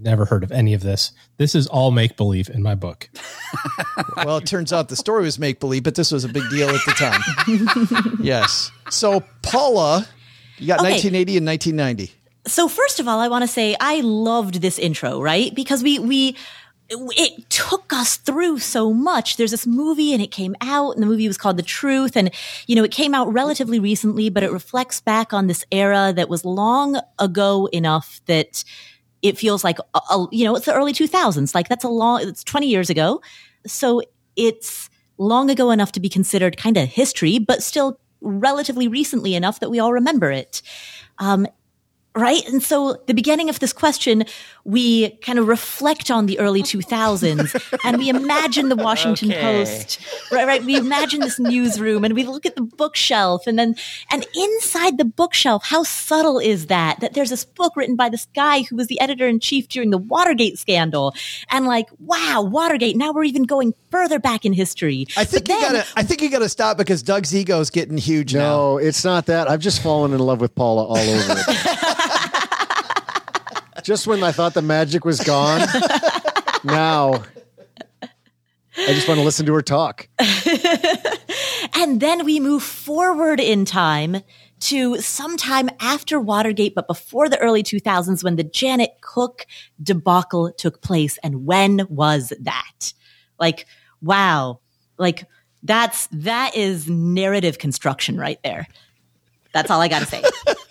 [0.00, 1.12] Never heard of any of this.
[1.38, 3.10] This is all make believe in my book.
[4.16, 6.68] well, it turns out the story was make believe, but this was a big deal
[6.68, 8.18] at the time.
[8.22, 8.70] yes.
[8.90, 10.06] So Paula,
[10.58, 10.90] you got Okay.
[10.90, 12.14] 1980 and 1990.
[12.46, 15.54] So first of all, I want to say I loved this intro, right?
[15.54, 16.36] Because we we
[16.90, 19.36] it took us through so much.
[19.36, 22.30] There's this movie and it came out and the movie was called The Truth and
[22.66, 26.28] you know, it came out relatively recently, but it reflects back on this era that
[26.28, 28.64] was long ago enough that
[29.22, 31.54] it feels like a, a- you know, it's the early 2000s.
[31.54, 33.20] Like that's a long it's 20 years ago.
[33.66, 34.02] So
[34.36, 39.60] it's long ago enough to be considered kind of history, but still relatively recently enough
[39.60, 40.62] that we all remember it.
[41.18, 41.46] Um,
[42.18, 42.44] right?
[42.48, 44.24] And so the beginning of this question,
[44.64, 49.40] we kind of reflect on the early 2000s and we imagine the Washington Okay.
[49.40, 50.00] Post,
[50.32, 50.46] right?
[50.46, 50.64] Right.
[50.64, 53.76] We imagine this newsroom and we look at the bookshelf and then,
[54.10, 56.98] and inside the bookshelf, how subtle is that?
[57.00, 59.90] That there's this book written by this guy who was the editor in chief during
[59.90, 61.14] the Watergate scandal.
[61.50, 62.96] And like, wow, Watergate.
[62.96, 65.06] Now we're even going further back in history.
[65.16, 65.86] I think But you then- gotta.
[65.96, 68.40] I think you gotta stop because Doug's ego is getting huge now.
[68.40, 69.48] No, it's not that.
[69.48, 71.44] I've just fallen in love with Paula all over again.
[73.88, 75.60] just when I thought the magic was gone,
[76.64, 77.22] now
[78.02, 80.06] I just want to listen to her talk.
[81.74, 84.22] And then we move forward in time
[84.60, 89.46] to sometime after Watergate, but before the early 2000s when the Janet Cooke
[89.80, 91.18] debacle took place.
[91.22, 92.92] And when was that?
[93.38, 93.66] Like,
[94.02, 94.58] wow.
[94.96, 95.24] Like,
[95.62, 98.66] that's, that is narrative construction right there.
[99.54, 100.22] That's all I got to say.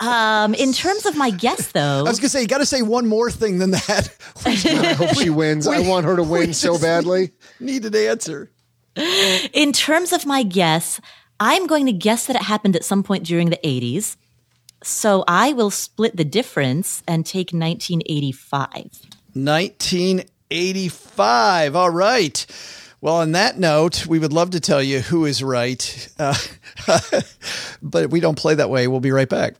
[0.00, 2.82] um, in terms of my guess, though, I was gonna say you got to say
[2.82, 4.14] one more thing than that.
[4.44, 4.54] I
[4.94, 5.66] hope she wins.
[5.66, 7.32] I want her to win so just- badly.
[7.60, 8.50] Need an answer.
[9.52, 11.00] in terms of my guess,
[11.40, 14.16] I'm going to guess that it happened at some point during the 80s.
[14.82, 18.72] So I will split the difference and take 1985.
[19.34, 21.76] 1985.
[21.76, 22.46] All right.
[23.00, 26.34] Well, on that note, we would love to tell you who is right, uh,
[27.82, 28.88] but we don't play that way.
[28.88, 29.54] We'll be right back.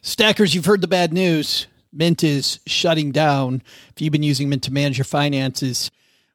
[0.00, 1.66] Stackers, you've heard the bad news.
[1.92, 3.62] Mint is shutting down.
[3.90, 5.90] If you've been using Mint to manage your finances,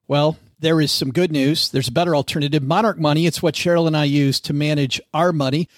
[0.10, 1.70] well, there is some good news.
[1.70, 3.26] There's a better alternative, Monarch Money.
[3.26, 5.70] It's what Cheryl and I use to manage our money.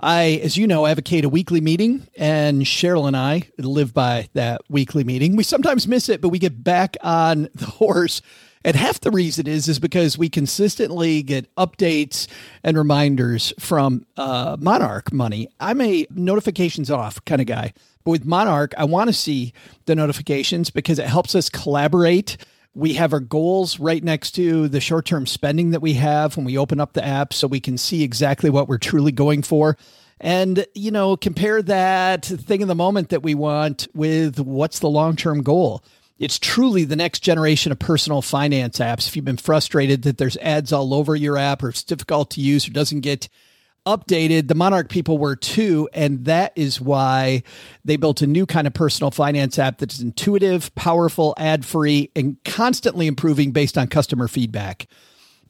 [0.00, 4.62] I, as you know, advocate a weekly meeting, and Cheryl and I live by that
[4.70, 5.36] weekly meeting.
[5.36, 8.22] We sometimes miss it, but we get back on the horse.
[8.68, 12.26] And half the reason is is because we consistently get updates
[12.62, 15.48] and reminders from uh, Monarch Money.
[15.58, 17.72] I'm a notifications off kind of guy,
[18.04, 19.54] but with Monarch, I want to see
[19.86, 22.36] the notifications because it helps us collaborate.
[22.74, 26.44] We have our goals right next to the short term spending that we have when
[26.44, 29.78] we open up the app so we can see exactly what we're truly going for.
[30.20, 34.90] And, you know, compare that thing in the moment that we want with what's the
[34.90, 35.82] long term goal.
[36.18, 39.06] It's truly the next generation of personal finance apps.
[39.06, 42.40] If you've been frustrated that there's ads all over your app or it's difficult to
[42.40, 43.28] use or doesn't get
[43.86, 44.48] updated.
[44.48, 45.88] The Monarch people were too.
[45.92, 47.42] And that is why
[47.84, 52.36] they built a new kind of personal finance app that's intuitive, powerful, ad free, and
[52.44, 54.88] constantly improving based on customer feedback.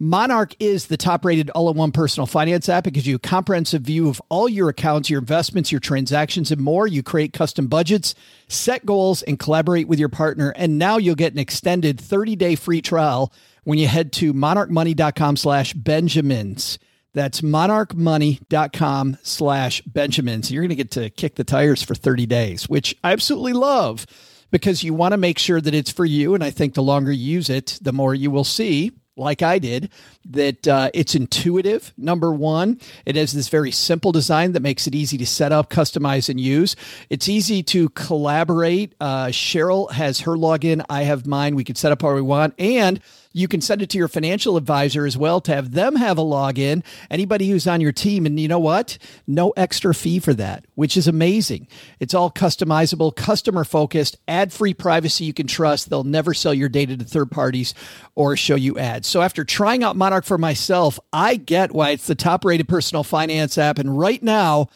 [0.00, 2.86] Monarch is the top rated all in one personal finance app.
[2.86, 6.60] It gives you a comprehensive view of all your accounts, your investments, your transactions, and
[6.60, 6.86] more.
[6.86, 8.14] You create custom budgets,
[8.46, 10.50] set goals, and collaborate with your partner.
[10.54, 13.32] And now you'll get an extended 30 day free trial
[13.64, 16.78] when you head to monarchmoney.com slash Benjamins.
[17.12, 20.52] That's monarchmoney.com slash Benjamins.
[20.52, 24.06] You're going to get to kick the tires for 30 days, which I absolutely love
[24.52, 26.34] because you want to make sure that it's for you.
[26.34, 29.58] And I think the longer you use it, the more you will see like I
[29.58, 29.90] did,
[30.30, 31.92] that uh, it's intuitive.
[31.96, 35.70] Number one, it has this very simple design that makes it easy to set up,
[35.70, 36.76] customize, and use.
[37.10, 38.94] It's easy to collaborate.
[39.00, 40.84] Uh, Cheryl has her login.
[40.88, 41.54] I have mine.
[41.54, 42.54] We can set up how we want.
[42.58, 43.00] And
[43.38, 46.22] you can send it to your financial advisor as well to have them have a
[46.22, 46.82] login.
[47.10, 48.26] Anybody who's on your team.
[48.26, 48.98] And you know what?
[49.26, 51.68] No extra fee for that, which is amazing.
[52.00, 55.88] It's all customizable, customer focused, ad free privacy you can trust.
[55.88, 57.74] They'll never sell your data to third parties
[58.14, 59.06] or show you ads.
[59.06, 63.04] So after trying out Monarch for myself, I get why it's the top rated personal
[63.04, 63.78] finance app.
[63.78, 64.68] And right now,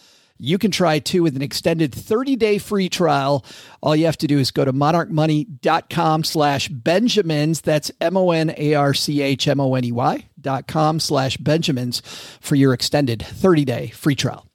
[0.42, 3.44] you can try too with an extended 30-day free trial.
[3.81, 7.61] All you have to do is go to monarchmoney.com slash Benjamins.
[7.61, 12.02] That's M-O-N-A-R-C-H-M-O-N-E-Y dot com slash Benjamins
[12.40, 14.48] for your extended 30-day free trial.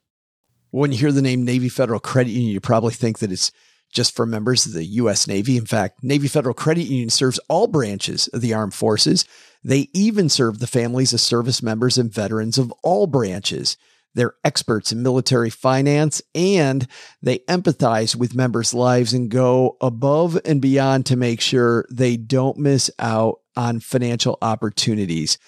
[0.70, 3.50] When you hear the name Navy Federal Credit Union, you probably think that it's
[3.90, 5.26] just for members of the U.S.
[5.26, 5.56] Navy.
[5.56, 9.24] In fact, Navy Federal Credit Union serves all branches of the armed forces.
[9.64, 13.78] They even serve the families of service members and veterans of all branches.
[14.14, 16.86] They're experts in military finance and
[17.22, 22.58] they empathize with members' lives and go above and beyond to make sure they don't
[22.58, 25.38] miss out on financial opportunities.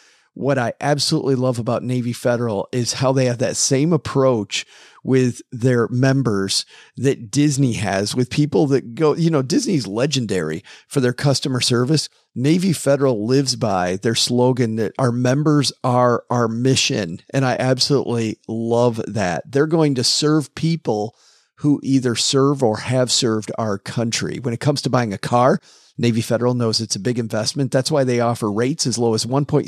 [0.41, 4.65] What I absolutely love about Navy Federal is how they have that same approach
[5.05, 6.65] with their members
[6.97, 12.09] that Disney has with people that go, you know, Disney's legendary for their customer service.
[12.35, 17.21] Navy Federal lives by their slogan that our members are our mission.
[17.35, 19.43] And I absolutely love that.
[19.53, 21.15] They're going to serve people
[21.57, 24.39] who either serve or have served our country.
[24.39, 25.61] When it comes to buying a car,
[25.99, 27.71] Navy Federal knows it's a big investment.
[27.71, 29.67] That's why they offer rates as low as 1.79%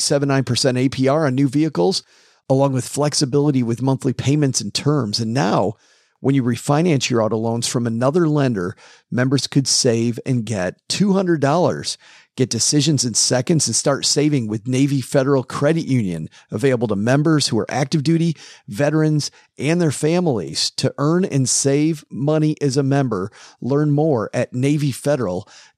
[0.89, 2.03] APR on new vehicles
[2.49, 5.21] along with flexibility with monthly payments and terms.
[5.21, 5.75] And now,
[6.21, 8.77] when you refinance your auto loans from another lender,
[9.11, 11.97] members could save and get $200.
[12.35, 17.49] Get decisions in seconds and start saving with Navy Federal Credit Union, available to members
[17.49, 18.37] who are active duty,
[18.69, 20.71] veterans, and their families.
[20.73, 23.31] To earn and save money as a member,
[23.61, 24.55] learn more at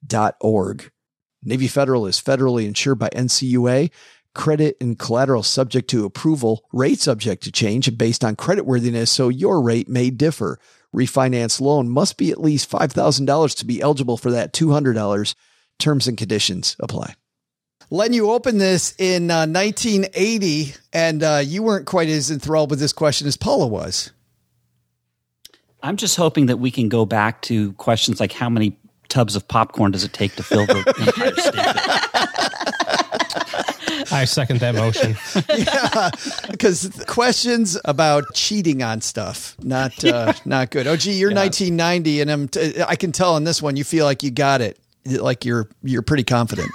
[0.09, 0.91] NavyFederal.org.
[1.43, 3.91] Navy Federal is federally insured by NCUA
[4.35, 9.29] credit and collateral subject to approval, rate subject to change and based on creditworthiness, so
[9.29, 10.59] your rate may differ.
[10.95, 15.35] Refinance loan must be at least $5,000 to be eligible for that $200.
[15.79, 17.15] Terms and conditions apply.
[17.91, 22.79] Len, you opened this in uh, 1980, and uh, you weren't quite as enthralled with
[22.79, 24.11] this question as Paula was.
[25.83, 28.79] I'm just hoping that we can go back to questions like how many
[29.15, 31.71] tubs of popcorn does it take to fill the entire station?
[34.13, 35.17] I second that motion.
[35.57, 36.11] yeah,
[36.51, 40.89] because questions about cheating on stuff not uh, not good.
[40.89, 41.43] Oh, gee, you're yeah.
[41.43, 44.61] 1990, and I'm t- I can tell in this one you feel like you got
[44.61, 46.71] it, like you're you're pretty confident.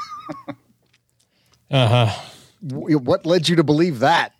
[1.70, 2.22] uh huh.
[2.62, 4.34] What led you to believe that?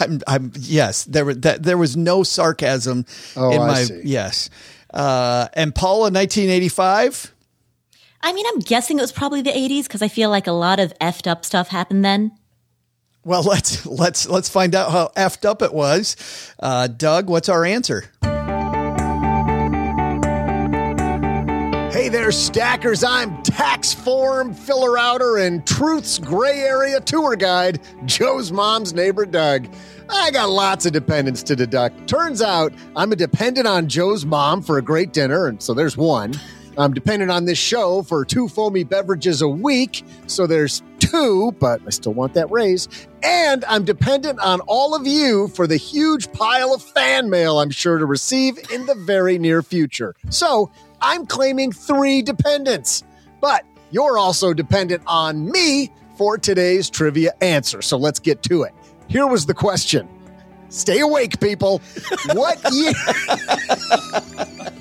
[0.00, 1.04] I'm, I'm yes.
[1.04, 4.00] There was that, there was no sarcasm oh, in my I see.
[4.04, 4.50] yes.
[4.92, 7.34] Uh, and Paula, 1985.
[8.20, 10.80] I mean, I'm guessing it was probably the 80s because I feel like a lot
[10.80, 12.32] of effed up stuff happened then.
[13.24, 16.16] Well, let's let's let's find out how effed up it was.
[16.58, 18.10] Uh, Doug, what's our answer?
[21.92, 23.04] Hey there, stackers.
[23.04, 29.68] I'm tax form filler outer and truth's gray area tour guide, Joe's mom's neighbor, Doug.
[30.10, 32.08] I got lots of dependents to deduct.
[32.08, 35.96] Turns out I'm a dependent on Joe's mom for a great dinner, and so there's
[35.96, 36.34] one.
[36.78, 40.04] I'm dependent on this show for two foamy beverages a week.
[40.28, 42.88] So there's two, but I still want that raise.
[43.22, 47.70] And I'm dependent on all of you for the huge pile of fan mail I'm
[47.70, 50.14] sure to receive in the very near future.
[50.30, 50.70] So
[51.02, 53.02] I'm claiming three dependents.
[53.40, 57.82] But you're also dependent on me for today's trivia answer.
[57.82, 58.72] So let's get to it.
[59.08, 60.08] Here was the question.
[60.68, 61.80] Stay awake, people.
[62.34, 62.92] What year?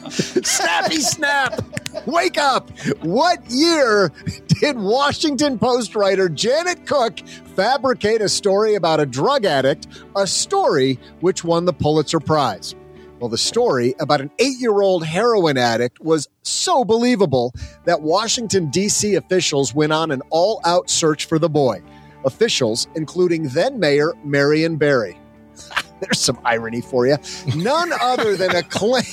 [0.10, 1.62] Snappy snap.
[2.06, 2.70] Wake up.
[3.02, 4.12] What year
[4.60, 7.20] did Washington Post writer Janet Cooke
[7.56, 12.76] fabricate a story about a drug addict, a story which won the Pulitzer Prize?
[13.20, 17.54] Well, the story about an eight year old heroin addict was so believable
[17.86, 19.16] that Washington, D.C.
[19.16, 21.82] officials went on an all out search for the boy.
[22.28, 25.18] Officials, including then Mayor Marion Barry.
[26.02, 27.18] There's some irony for you.
[27.56, 29.08] None other than acclaimed.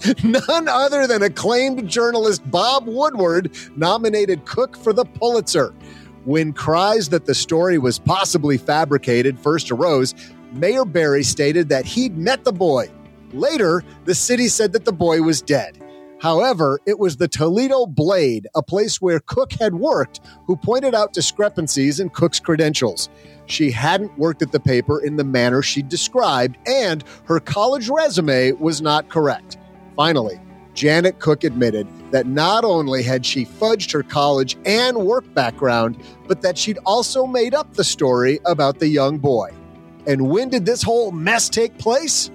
[0.24, 5.74] None other than acclaimed journalist Bob Woodward nominated Cooke for the Pulitzer.
[6.24, 10.14] When cries that the story was possibly fabricated first arose,
[10.52, 12.90] Mayor Barry stated that he'd met the boy.
[13.32, 15.78] Later, the city said that the boy was dead.
[16.20, 21.12] However, it was the Toledo Blade, a place where Cooke had worked, who pointed out
[21.12, 23.08] discrepancies in Cooke's credentials.
[23.46, 28.52] She hadn't worked at the paper in the manner she described, and her college resume
[28.52, 29.58] was not correct.
[29.94, 30.40] Finally,
[30.74, 36.42] Janet Cooke admitted that not only had she fudged her college and work background, but
[36.42, 39.50] that she'd also made up the story about the young boy.
[40.06, 42.30] And when did this whole mess take place?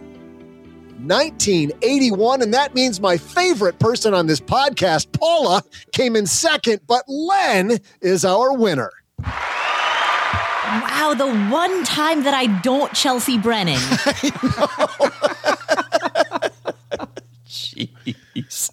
[0.99, 7.03] 1981, and that means my favorite person on this podcast, Paula, came in second, but
[7.07, 8.91] Len is our winner.
[9.19, 13.75] Wow, the one time that I don't Chelsea Brennan.
[17.45, 18.71] Jeez.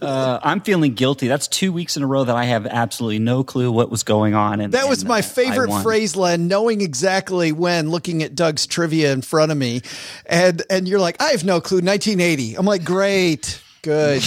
[0.00, 1.28] Uh, I'm feeling guilty.
[1.28, 4.34] That's two weeks in a row that I have absolutely no clue what was going
[4.34, 4.60] on.
[4.60, 6.48] And that was and, my uh, favorite phrase, Len.
[6.48, 9.82] Knowing exactly when, looking at Doug's trivia in front of me,
[10.26, 11.78] and and you're like, I have no clue.
[11.78, 12.56] 1980.
[12.56, 14.22] I'm like, great, good,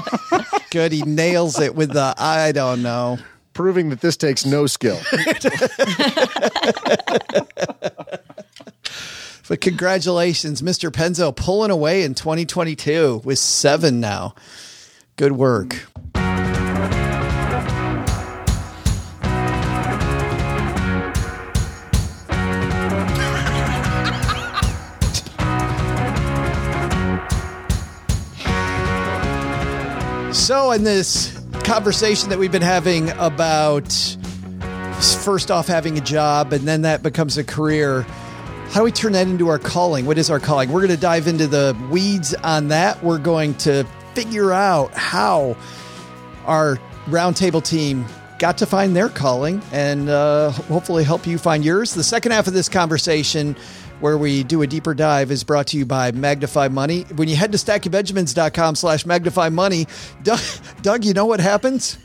[0.70, 0.92] good.
[0.92, 3.18] He nails it with the I don't know.
[3.52, 4.98] Proving that this takes no skill.
[9.52, 10.90] But congratulations, Mr.
[10.90, 14.34] Penzo, pulling away in 2022 with seven now.
[15.16, 15.74] Good work.
[30.32, 33.92] So, in this conversation that we've been having about
[35.22, 38.02] first off having a job and then that becomes a career,
[38.70, 40.06] how do we turn that into our calling?
[40.06, 40.72] What is our calling?
[40.72, 43.04] We're going to dive into the weeds on that.
[43.04, 45.56] We're going to figure out how
[46.46, 48.06] our roundtable team
[48.38, 51.94] got to find their calling and uh, hopefully help you find yours.
[51.94, 53.56] The second half of this conversation,
[54.00, 57.02] where we do a deeper dive, is brought to you by Magnify Money.
[57.14, 59.86] When you head to stackingbenjamins.com slash magnify money,
[60.24, 60.40] Doug,
[60.82, 61.98] Doug, you know what happens?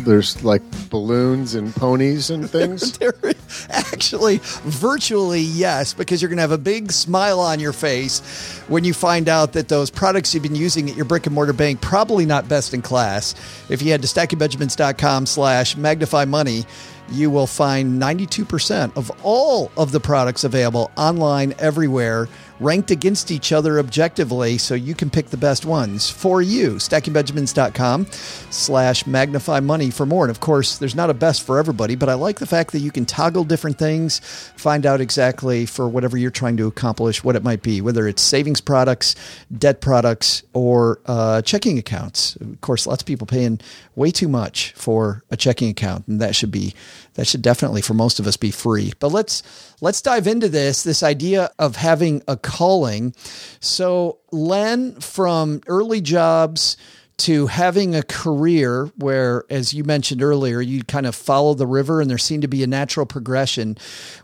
[0.00, 2.98] There's like balloons and ponies and things.
[3.70, 8.20] Actually, virtually yes, because you're going to have a big smile on your face
[8.68, 11.52] when you find out that those products you've been using at your brick and mortar
[11.52, 13.34] bank probably not best in class.
[13.68, 16.64] If you head to stackingbenjamins.com slash magnify money,
[17.10, 22.28] you will find 92% of all of the products available online everywhere
[22.60, 26.74] ranked against each other objectively so you can pick the best ones for you.
[26.74, 28.06] Stackingbenjamins.com
[28.50, 30.24] slash magnify money for more.
[30.24, 32.80] And of course there's not a best for everybody but i like the fact that
[32.80, 34.18] you can toggle different things
[34.56, 38.22] find out exactly for whatever you're trying to accomplish what it might be whether it's
[38.22, 39.14] savings products
[39.56, 42.36] debt products or uh, checking accounts.
[42.36, 43.60] Of course lots of people paying
[43.96, 46.74] way too much for a checking account and that should be
[47.14, 48.92] that should definitely for most of us be free.
[48.98, 49.42] But let's
[49.80, 53.12] let's dive into this this idea of having a calling
[53.58, 56.76] so len from early jobs
[57.16, 62.00] to having a career where as you mentioned earlier you kind of follow the river
[62.00, 63.76] and there seemed to be a natural progression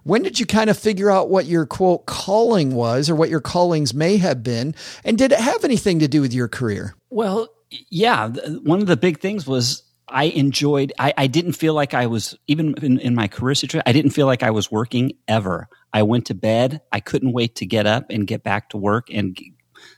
[0.04, 3.40] when did you kind of figure out what your quote calling was or what your
[3.40, 7.48] callings may have been and did it have anything to do with your career Well,
[7.90, 8.28] yeah.
[8.28, 12.36] One of the big things was I enjoyed, I, I didn't feel like I was,
[12.46, 15.68] even in, in my career situation, I didn't feel like I was working ever.
[15.92, 16.80] I went to bed.
[16.92, 19.38] I couldn't wait to get up and get back to work and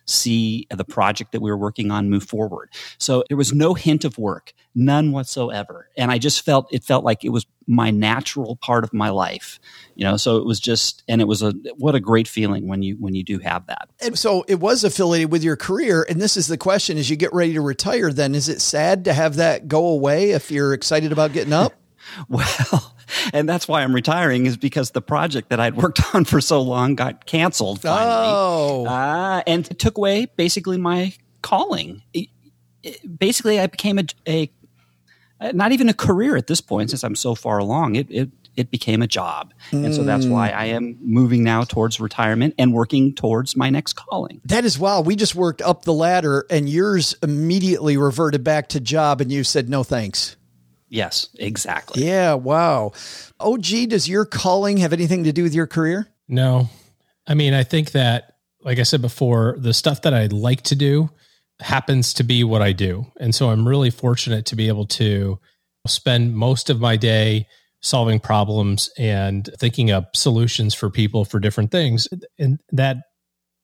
[0.05, 2.71] see the project that we were working on move forward.
[2.99, 5.89] So there was no hint of work, none whatsoever.
[5.97, 9.61] And I just felt, it felt like it was my natural part of my life,
[9.95, 12.83] you know, so it was just, and it was a, what a great feeling when
[12.83, 13.89] you, when you do have that.
[14.01, 16.05] And so it was affiliated with your career.
[16.09, 19.05] And this is the question as you get ready to retire, then is it sad
[19.05, 21.75] to have that go away if you're excited about getting up?
[22.29, 22.95] Well,
[23.33, 26.61] and that's why I'm retiring is because the project that I'd worked on for so
[26.63, 28.27] long got canceled finally.
[28.29, 28.87] Oh.
[28.89, 32.03] Ah, and it took away basically my calling.
[32.15, 32.29] It-
[32.83, 34.51] it- basically, I became a, a
[35.53, 37.97] not even a career at this point since I'm so far along.
[37.97, 41.99] It it it became a job, and so that's why I am moving now towards
[42.01, 44.41] retirement and working towards my next calling.
[44.45, 45.07] That is wild.
[45.07, 49.43] We just worked up the ladder and yours immediately reverted back to job and you
[49.45, 50.37] said no thanks.
[50.93, 52.05] Yes, exactly.
[52.05, 52.93] Yeah, wow.
[53.41, 56.07] OG, does your calling have anything to do with your career?
[56.29, 56.69] No.
[57.27, 60.77] I mean, I think that, like I said before, the stuff that I like to
[60.77, 61.09] do
[61.61, 63.07] happens to be what I do.
[63.19, 65.39] And so I'm really fortunate to be able to
[65.87, 67.47] spend most of my day
[67.81, 72.07] solving problems and thinking up solutions for people for different things.
[72.39, 72.99] And that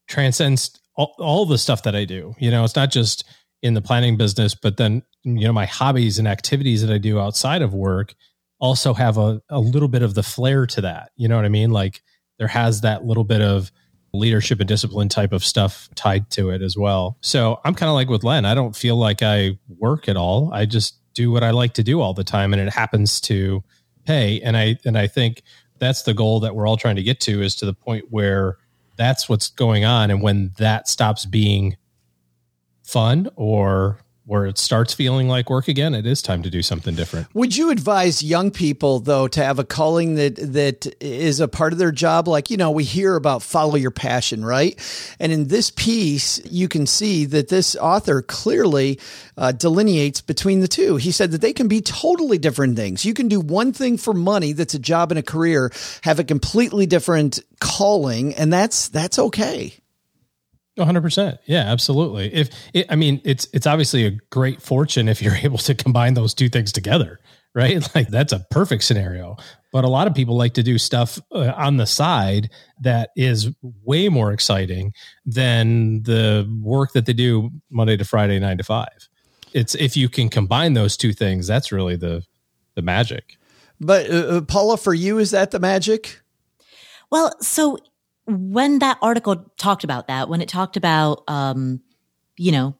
[0.09, 2.35] transcends all, all the stuff that I do.
[2.39, 3.25] You know, it's not just
[3.63, 7.19] in the planning business, but then, you know, my hobbies and activities that I do
[7.19, 8.15] outside of work
[8.61, 11.11] also have a, a little bit of the flair to that.
[11.17, 11.71] You know what I mean?
[11.71, 12.03] Like
[12.39, 13.71] there has that little bit of
[14.13, 17.19] leadership and discipline type of stuff tied to it as well.
[17.21, 18.45] So I'm kind of like with Len.
[18.45, 20.51] I don't feel like I work at all.
[20.53, 23.63] I just do what I like to do all the time and it happens to
[24.05, 24.41] pay.
[24.41, 25.43] And I and I think
[25.79, 28.57] that's the goal that we're all trying to get to is to the point where
[28.97, 30.11] that's what's going on.
[30.11, 31.77] And when that stops being
[32.89, 36.95] fun or where it starts feeling like work again, it is time to do something
[36.95, 37.27] different.
[37.35, 41.73] Would you advise young people though to have a calling that that is a part
[41.73, 42.29] of their job?
[42.29, 44.79] Like you know, we hear about follow your passion, right?
[45.19, 49.01] And in this piece, you can see that this author clearly
[49.39, 50.97] uh, delineates between the two.
[50.97, 53.07] He said that they can be totally different things.
[53.07, 55.73] You can do one thing for money that's a job and a career,
[56.03, 59.75] have a completely different calling, and that's that's okay.
[60.79, 61.39] 100%.
[61.45, 62.33] Yeah, absolutely.
[62.33, 66.15] If it, I mean, it's it's obviously a great fortune if you're able to combine
[66.15, 67.19] those two things together,
[67.55, 67.87] right?
[67.95, 69.37] Like that's a perfect scenario.
[69.71, 72.51] But a lot of people like to do stuff uh, on the side
[72.81, 74.95] that is way more exciting
[75.27, 78.89] than the work that they do Monday to Friday 9 to 5.
[79.53, 82.25] It's if you can combine those two things, that's really the
[82.75, 83.37] the magic.
[83.81, 86.21] But uh, uh Paula, for you, is that the magic?
[87.11, 87.79] Well, so
[88.29, 91.81] when that article talked about that, when it talked about, um,
[92.37, 92.77] you know,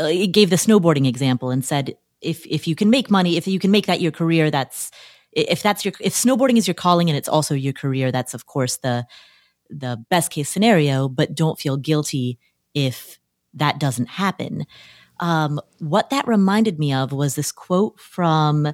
[0.00, 3.46] uh, it gave the snowboarding example and said, if, if you can make money, if
[3.46, 4.90] you can make that your career, that's,
[5.32, 8.46] if that's your, if snowboarding is your calling and it's also your career, that's of
[8.46, 9.06] course the,
[9.68, 12.38] the best case scenario, but don't feel guilty
[12.72, 13.18] if
[13.52, 14.66] that doesn't happen.
[15.20, 18.66] Um, what that reminded me of was this quote from,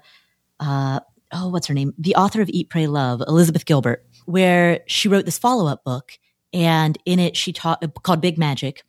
[0.60, 1.00] uh,
[1.32, 1.94] oh, what's her name?
[1.98, 6.12] The author of Eat, Pray, Love, Elizabeth Gilbert where she wrote this follow up book,
[6.52, 8.82] and in it she taught called Big Magic,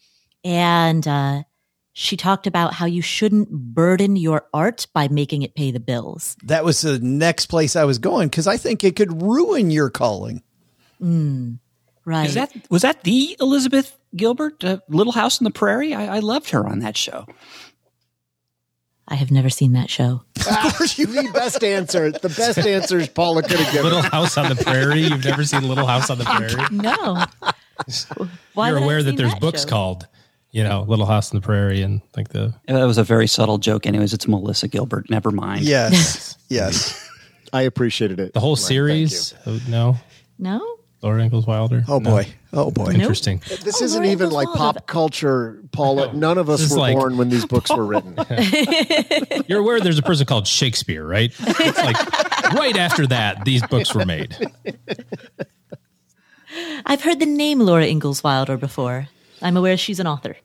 [0.43, 1.43] and uh,
[1.93, 6.35] she talked about how you shouldn't burden your art by making it pay the bills.
[6.43, 9.89] That was the next place I was going because I think it could ruin your
[9.89, 10.41] calling.
[11.01, 11.59] Mm,
[12.03, 12.27] right.
[12.27, 15.93] Is that was that the Elizabeth Gilbert, uh, Little House on the Prairie?
[15.93, 17.25] I, I loved her on that show.
[19.07, 20.23] I have never seen that show.
[20.35, 22.11] the best answer.
[22.11, 23.91] The best answers Paula could have given.
[23.91, 25.01] Little House on the Prairie.
[25.01, 26.67] You've never seen Little House on the Prairie?
[26.71, 27.25] No.
[28.53, 29.69] Why You're aware that there's that books show?
[29.69, 30.07] called,
[30.51, 32.53] you know, Little House on the Prairie and like the.
[32.67, 33.85] That was a very subtle joke.
[33.85, 35.09] Anyways, it's Melissa Gilbert.
[35.09, 35.61] Never mind.
[35.61, 36.37] Yes.
[36.49, 37.09] yes.
[37.51, 38.33] I appreciated it.
[38.33, 39.33] The whole series.
[39.45, 39.97] Oh, no.
[40.39, 40.77] No.
[41.03, 41.83] Laura Ingalls Wilder.
[41.87, 42.25] Oh boy.
[42.53, 42.85] Oh boy.
[42.85, 42.95] Nope.
[42.95, 43.41] Interesting.
[43.63, 46.13] This oh, isn't even like pop culture, Paula.
[46.13, 48.15] None of us were like, born when these books were written.
[49.47, 51.33] You're aware there's a person called Shakespeare, right?
[51.39, 51.97] It's like
[52.53, 54.35] right after that, these books were made.
[56.85, 59.09] I've heard the name Laura Ingalls Wilder before.
[59.41, 60.37] I'm aware she's an author.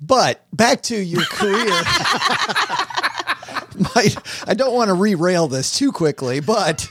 [0.00, 1.52] But back to your career.
[3.94, 6.90] I don't want to re-rail this too quickly, but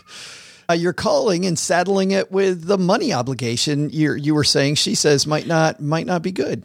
[0.69, 4.95] uh, you're calling and saddling it with the money obligation you you were saying she
[4.95, 6.63] says might not might not be good.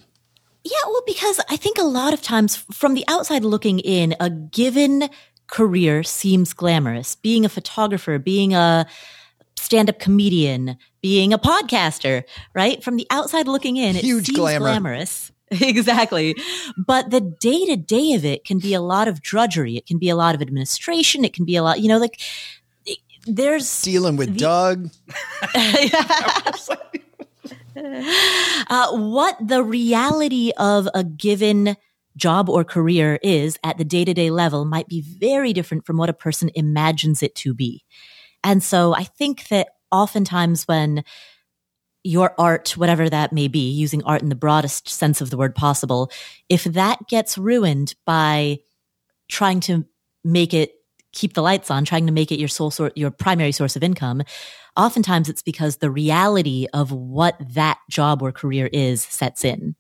[0.63, 4.29] Yeah, well, because I think a lot of times from the outside looking in, a
[4.29, 5.09] given
[5.47, 7.15] career seems glamorous.
[7.15, 8.87] Being a photographer, being a
[9.57, 12.25] stand up comedian, being a podcaster,
[12.55, 12.83] right?
[12.85, 14.67] From the outside looking in, Huge it seems glamour.
[14.67, 15.33] glamorous.
[15.51, 16.37] exactly.
[16.77, 19.77] But the day to day of it can be a lot of drudgery.
[19.77, 21.25] It can be a lot of administration.
[21.25, 22.21] It can be a lot, you know, like
[23.37, 24.91] there's dealing with the, Doug.
[28.69, 31.77] uh, what the reality of a given
[32.17, 35.97] job or career is at the day to day level might be very different from
[35.97, 37.85] what a person imagines it to be.
[38.43, 41.05] And so I think that oftentimes when
[42.03, 45.55] your art, whatever that may be, using art in the broadest sense of the word
[45.55, 46.11] possible,
[46.49, 48.59] if that gets ruined by
[49.29, 49.85] trying to
[50.25, 50.73] make it
[51.13, 53.83] keep the lights on, trying to make it your sole sort, your primary source of
[53.83, 54.23] income,
[54.77, 59.75] oftentimes it's because the reality of what that job or career is sets in.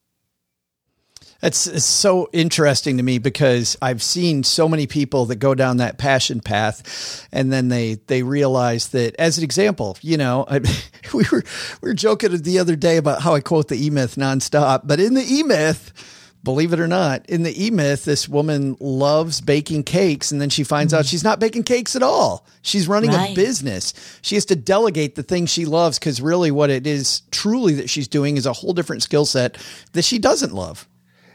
[1.43, 5.97] It's, so interesting to me because I've seen so many people that go down that
[5.97, 9.17] passion path, and then they they realize that.
[9.19, 10.59] As an example, you know, I,
[11.15, 11.43] we were
[11.81, 15.01] we were joking the other day about how I quote the E Myth nonstop, but
[15.01, 15.93] in the E Myth
[16.43, 20.51] believe it or not, in the E Myth, this woman loves baking cakes, and then
[20.51, 21.01] she finds mm-hmm.
[21.01, 22.47] out she's not baking cakes at all.
[22.63, 23.31] She's running right.
[23.31, 23.93] a business.
[24.23, 27.91] She has to delegate the things she loves because really, what it is truly that
[27.91, 29.59] she's doing is a whole different skill set
[29.93, 30.89] that she doesn't love.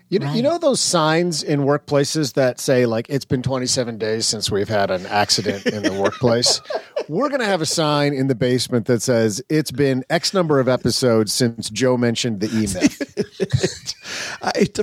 [0.10, 0.36] You know, right.
[0.36, 4.70] you know those signs in workplaces that say like it's been 27 days since we've
[4.70, 6.62] had an accident in the workplace.
[7.10, 10.60] We're going to have a sign in the basement that says it's been X number
[10.60, 12.88] of episodes since Joe mentioned the email.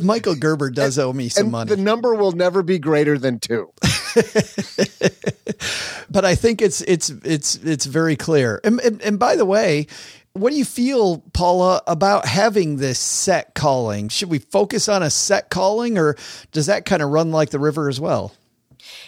[0.02, 1.68] Michael Gerber does and, owe me some money.
[1.68, 3.72] The number will never be greater than two.
[6.10, 8.60] but I think it's it's it's it's very clear.
[8.64, 9.86] And, and, and by the way,
[10.34, 14.08] what do you feel, Paula, about having this set calling?
[14.08, 16.16] Should we focus on a set calling or
[16.52, 18.32] does that kind of run like the river as well?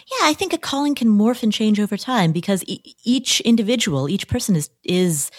[0.07, 4.07] Yeah, I think a calling can morph and change over time because e- each individual,
[4.07, 5.31] each person is, is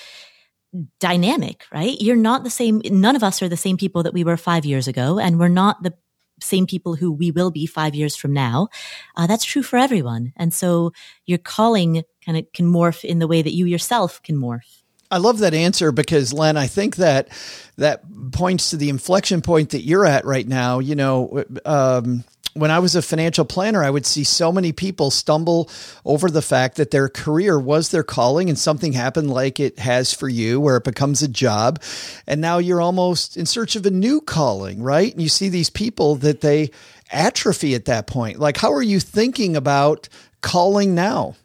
[1.00, 2.00] dynamic, right?
[2.00, 2.80] You're not the same.
[2.84, 5.48] None of us are the same people that we were five years ago, and we're
[5.48, 5.94] not the
[6.40, 8.68] same people who we will be five years from now.
[9.16, 10.32] Uh, that's true for everyone.
[10.36, 10.92] And so
[11.24, 14.82] your calling kind of can morph in the way that you yourself can morph.
[15.10, 17.28] I love that answer because Len, I think that
[17.76, 18.02] that
[18.32, 20.80] points to the inflection point that you're at right now.
[20.80, 22.24] You know, um,
[22.56, 25.70] when I was a financial planner, I would see so many people stumble
[26.04, 30.12] over the fact that their career was their calling and something happened like it has
[30.12, 31.82] for you, where it becomes a job.
[32.26, 35.12] And now you're almost in search of a new calling, right?
[35.12, 36.70] And you see these people that they
[37.10, 38.38] atrophy at that point.
[38.38, 40.08] Like, how are you thinking about
[40.40, 41.36] calling now?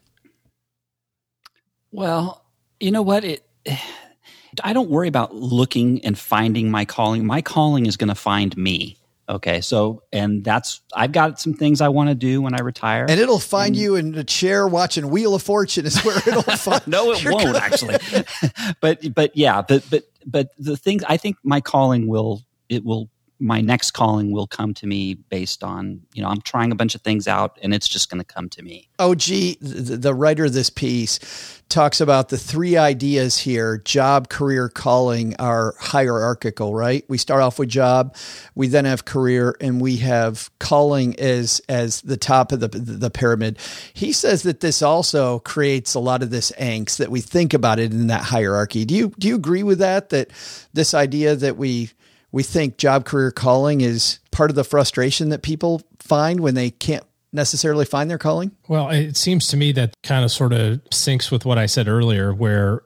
[1.91, 2.43] Well,
[2.79, 3.23] you know what?
[3.23, 3.45] It,
[4.63, 7.25] I don't worry about looking and finding my calling.
[7.25, 8.97] My calling is going to find me.
[9.31, 13.05] Okay, so and that's I've got some things I want to do when I retire,
[13.07, 15.85] and it'll find and, you in a chair watching Wheel of Fortune.
[15.85, 16.85] Is where it'll find.
[16.85, 17.95] no, it won't actually.
[18.81, 23.09] but but yeah, but but but the things I think my calling will it will
[23.41, 26.95] my next calling will come to me based on you know i'm trying a bunch
[26.95, 28.87] of things out and it's just going to come to me.
[28.99, 33.77] Oh, OG the, the writer of this piece talks about the three ideas here.
[33.77, 37.03] Job career calling are hierarchical right?
[37.07, 38.15] We start off with job
[38.55, 43.09] we then have career and we have calling as as the top of the the
[43.09, 43.57] pyramid.
[43.93, 47.79] He says that this also creates a lot of this angst that we think about
[47.79, 48.85] it in that hierarchy.
[48.85, 50.31] Do you do you agree with that that
[50.73, 51.89] this idea that we
[52.31, 56.69] we think job career calling is part of the frustration that people find when they
[56.69, 57.03] can't
[57.33, 58.51] necessarily find their calling?
[58.67, 61.87] Well, it seems to me that kind of sort of syncs with what I said
[61.87, 62.81] earlier, where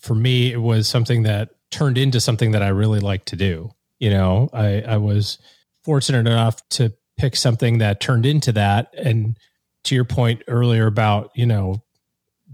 [0.00, 3.70] for me, it was something that turned into something that I really like to do.
[3.98, 5.38] You know, I, I was
[5.84, 8.92] fortunate enough to pick something that turned into that.
[8.96, 9.36] And
[9.84, 11.82] to your point earlier about, you know,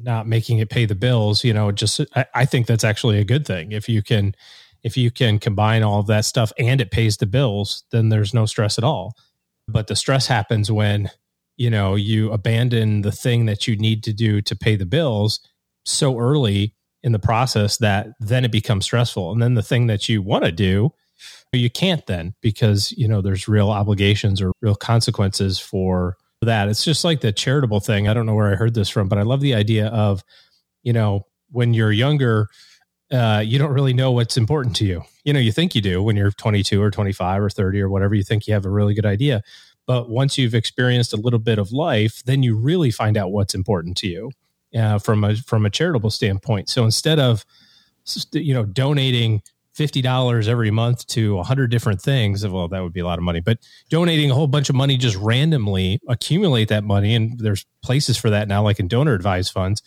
[0.01, 3.25] not making it pay the bills, you know, just I, I think that's actually a
[3.25, 3.73] good thing.
[3.73, 4.35] If you can
[4.87, 8.33] if you can combine all of that stuff and it pays the bills, then there's
[8.33, 9.17] no stress at all.
[9.67, 11.11] But the stress happens when,
[11.57, 15.41] you know, you abandon the thing that you need to do to pay the bills
[15.85, 16.73] so early
[17.03, 19.33] in the process that then it becomes stressful.
[19.33, 20.93] And then the thing that you want to do,
[21.53, 26.69] you can't then because, you know, there's real obligations or real consequences for that.
[26.69, 28.07] It's just like the charitable thing.
[28.07, 30.23] I don't know where I heard this from, but I love the idea of,
[30.85, 32.49] you know, when you're younger,
[33.13, 35.03] uh, you don't really know what's important to you.
[35.25, 38.15] You know, you think you do when you're 22 or 25 or 30 or whatever,
[38.15, 39.43] you think you have a really good idea.
[39.87, 43.55] But once you've experienced a little bit of life, then you really find out what's
[43.55, 44.33] important to you
[44.77, 46.69] uh, from a from a charitable standpoint.
[46.69, 47.45] So instead of
[48.33, 49.43] you know donating
[49.73, 53.19] fifty dollars every month to a hundred different things, well, that would be a lot
[53.19, 53.41] of money.
[53.41, 58.17] But donating a whole bunch of money just randomly, accumulate that money, and there's places
[58.17, 59.83] for that now, like in donor advised funds,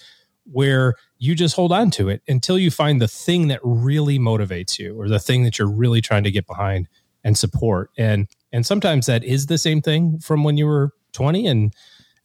[0.45, 4.79] where you just hold on to it until you find the thing that really motivates
[4.79, 6.87] you or the thing that you're really trying to get behind
[7.23, 11.47] and support and and sometimes that is the same thing from when you were 20
[11.47, 11.73] and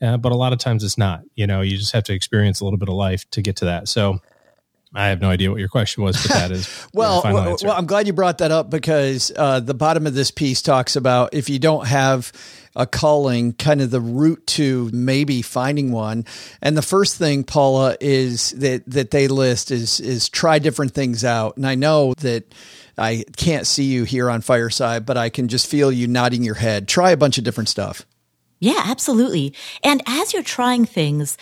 [0.02, 2.60] uh, but a lot of times it's not you know you just have to experience
[2.60, 4.20] a little bit of life to get to that so
[4.94, 7.20] I have no idea what your question was, but that is well.
[7.24, 10.62] Well, well, I'm glad you brought that up because uh, the bottom of this piece
[10.62, 12.30] talks about if you don't have
[12.76, 16.24] a calling, kind of the route to maybe finding one.
[16.60, 21.24] And the first thing, Paula, is that that they list is is try different things
[21.24, 21.56] out.
[21.56, 22.52] And I know that
[22.98, 26.54] I can't see you here on Fireside, but I can just feel you nodding your
[26.54, 26.88] head.
[26.88, 28.06] Try a bunch of different stuff.
[28.60, 29.54] Yeah, absolutely.
[29.82, 31.36] And as you're trying things,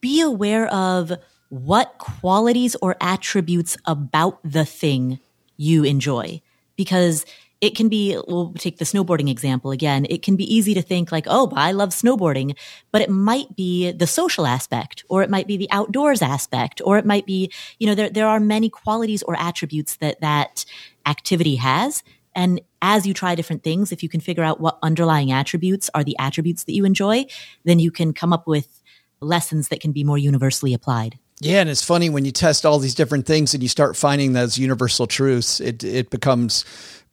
[0.00, 1.12] be aware of
[1.48, 5.20] what qualities or attributes about the thing
[5.56, 6.42] you enjoy.
[6.76, 7.24] Because
[7.60, 10.06] it can be, we'll take the snowboarding example again.
[10.10, 12.56] It can be easy to think like, oh, I love snowboarding,
[12.92, 16.98] but it might be the social aspect, or it might be the outdoors aspect, or
[16.98, 20.66] it might be, you know, there, there are many qualities or attributes that that
[21.06, 22.02] activity has.
[22.34, 26.04] And as you try different things, if you can figure out what underlying attributes are
[26.04, 27.24] the attributes that you enjoy,
[27.64, 28.82] then you can come up with
[29.20, 31.18] lessons that can be more universally applied.
[31.40, 34.32] Yeah, and it's funny when you test all these different things and you start finding
[34.32, 36.64] those universal truths, it it becomes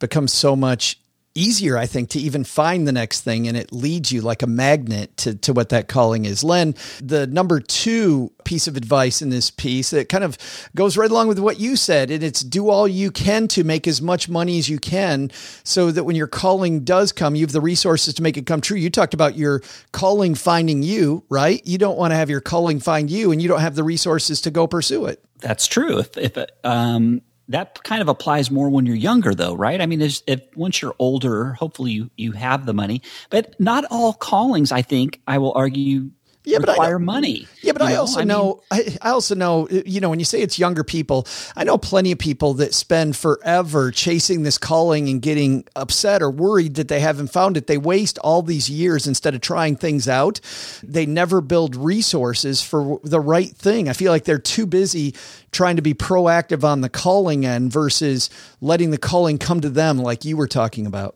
[0.03, 0.99] becomes so much
[1.33, 4.47] easier, I think, to even find the next thing and it leads you like a
[4.47, 6.43] magnet to, to what that calling is.
[6.43, 10.37] Len, the number two piece of advice in this piece that kind of
[10.75, 13.87] goes right along with what you said, and it's do all you can to make
[13.87, 15.31] as much money as you can
[15.63, 18.59] so that when your calling does come, you have the resources to make it come
[18.59, 18.77] true.
[18.77, 19.61] You talked about your
[19.93, 21.65] calling finding you, right?
[21.65, 24.41] You don't want to have your calling find you and you don't have the resources
[24.41, 25.23] to go pursue it.
[25.39, 25.99] That's true.
[25.99, 27.21] If, if um,
[27.53, 29.79] that kind of applies more when you're younger though right?
[29.79, 33.01] I mean if once you're older hopefully you, you have the money.
[33.29, 36.11] But not all callings i think i will argue
[36.45, 37.47] yeah, but require money.
[37.61, 37.99] Yeah, but I know?
[37.99, 41.25] also I know I, I, also know you know when you say it's younger people,
[41.55, 46.29] I know plenty of people that spend forever chasing this calling and getting upset or
[46.29, 47.67] worried that they haven't found it.
[47.67, 50.41] They waste all these years instead of trying things out.
[50.83, 53.87] They never build resources for the right thing.
[53.87, 55.15] I feel like they're too busy
[55.51, 58.29] trying to be proactive on the calling end versus
[58.59, 61.15] letting the calling come to them like you were talking about.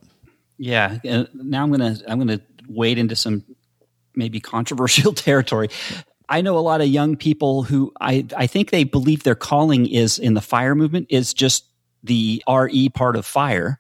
[0.57, 3.43] Yeah, now I'm going to I'm going to wade into some
[4.17, 5.69] maybe controversial territory.
[6.29, 9.87] I know a lot of young people who I, I think they believe their calling
[9.87, 11.65] is in the fire movement is just
[12.03, 13.79] the RE part of fire,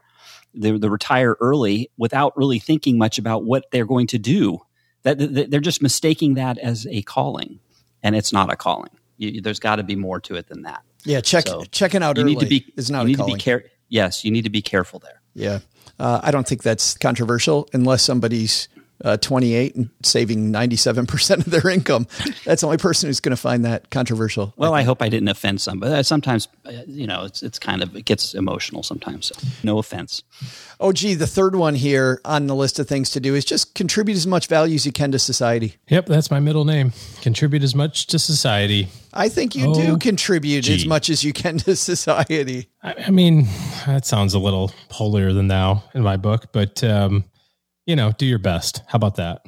[0.53, 4.59] the, the retire early without really thinking much about what they're going to do.
[5.03, 7.59] That, that they're just mistaking that as a calling,
[8.03, 8.89] and it's not a calling.
[9.17, 10.81] You, there's got to be more to it than that.
[11.03, 12.17] Yeah, check so checking out.
[12.17, 13.03] You need to be is not.
[13.03, 13.33] You need calling.
[13.33, 13.65] to be care.
[13.87, 15.21] Yes, you need to be careful there.
[15.33, 15.59] Yeah,
[15.97, 18.67] uh, I don't think that's controversial unless somebody's
[19.03, 22.07] uh, 28 and saving 97% of their income.
[22.45, 24.53] That's the only person who's going to find that controversial.
[24.57, 25.93] Well, I, I, hope I didn't offend somebody.
[25.93, 29.27] Uh, sometimes, uh, you know, it's, it's kind of, it gets emotional sometimes.
[29.27, 30.23] So no offense.
[30.79, 33.75] Oh, gee, the third one here on the list of things to do is just
[33.75, 35.75] contribute as much value as you can to society.
[35.89, 36.93] Yep, that's my middle name.
[37.21, 38.87] Contribute as much to society.
[39.13, 40.75] I think you oh, do contribute gee.
[40.75, 42.69] as much as you can to society.
[42.83, 43.47] I, I, mean,
[43.87, 47.25] that sounds a little holier than thou in my book, but um,
[47.87, 48.83] you know, do your best.
[48.87, 49.43] How about that?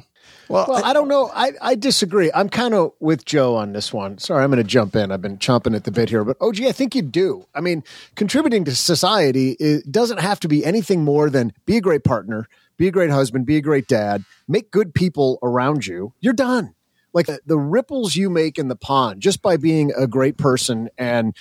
[0.48, 1.30] Well, well I, I, don't know.
[1.34, 2.32] I, I disagree.
[2.34, 4.18] I'm kind of with Joe on this one.
[4.18, 5.12] Sorry, I'm going to jump in.
[5.12, 7.46] I've been chomping at the bit here, but OG, I think you do.
[7.54, 7.84] I mean,
[8.16, 12.48] contributing to society it doesn't have to be anything more than be a great partner,
[12.78, 16.14] be a great husband, be a great dad, make good people around you.
[16.20, 16.74] You're done.
[17.12, 20.90] Like the, the ripples you make in the pond just by being a great person
[20.98, 21.36] and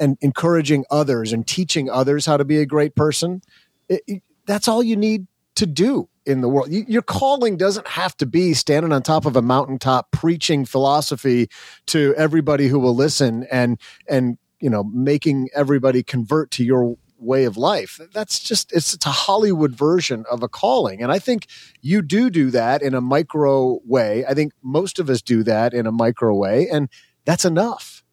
[0.00, 3.42] and encouraging others and teaching others how to be a great person.
[3.88, 6.68] It, it, that's all you need to do in the world.
[6.70, 11.48] Your calling doesn't have to be standing on top of a mountaintop preaching philosophy
[11.86, 17.44] to everybody who will listen and and you know making everybody convert to your way
[17.44, 18.00] of life.
[18.12, 21.46] That's just it's, it's a Hollywood version of a calling, and I think
[21.80, 24.24] you do do that in a micro way.
[24.26, 26.88] I think most of us do that in a micro way, and
[27.24, 28.03] that's enough.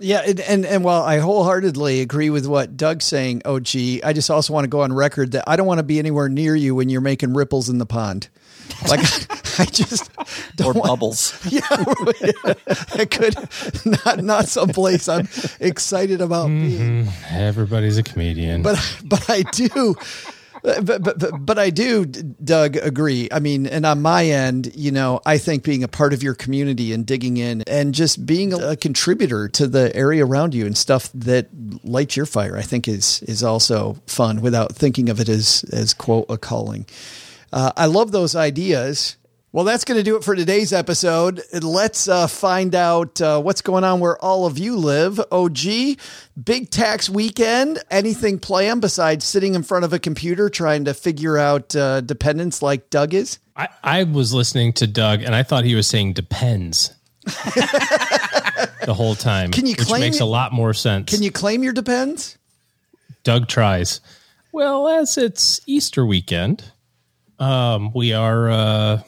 [0.00, 3.68] Yeah, and, and, and while I wholeheartedly agree with what Doug's saying, OG,
[4.04, 6.28] I just also want to go on record that I don't want to be anywhere
[6.28, 8.28] near you when you're making ripples in the pond.
[8.88, 9.00] Like
[9.58, 10.10] I just
[10.60, 11.34] or want, bubbles.
[11.50, 11.62] Yeah,
[12.94, 13.34] I could
[14.04, 15.28] not not someplace I'm
[15.58, 16.68] excited about mm-hmm.
[16.68, 17.08] being.
[17.30, 19.96] Everybody's a comedian, but but I do
[20.62, 23.28] but, but, but, but I do, Doug, agree.
[23.30, 26.34] I mean, and on my end, you know, I think being a part of your
[26.34, 30.76] community and digging in and just being a contributor to the area around you and
[30.76, 31.48] stuff that
[31.84, 35.94] lights your fire, I think is is also fun without thinking of it as as
[35.94, 36.86] quote a calling.
[37.52, 39.16] Uh, I love those ideas.
[39.58, 41.42] Well, that's going to do it for today's episode.
[41.52, 45.20] Let's uh, find out uh, what's going on where all of you live.
[45.32, 45.98] OG,
[46.40, 47.80] big tax weekend.
[47.90, 52.62] Anything planned besides sitting in front of a computer trying to figure out uh, dependence
[52.62, 53.40] like Doug is?
[53.56, 56.94] I, I was listening to Doug and I thought he was saying depends.
[57.24, 59.50] the whole time.
[59.50, 61.12] Can you claim makes a lot more sense.
[61.12, 62.38] Can you claim your depends?
[63.24, 64.00] Doug tries.
[64.52, 66.62] Well, as it's Easter weekend,
[67.40, 69.02] um, we are uh,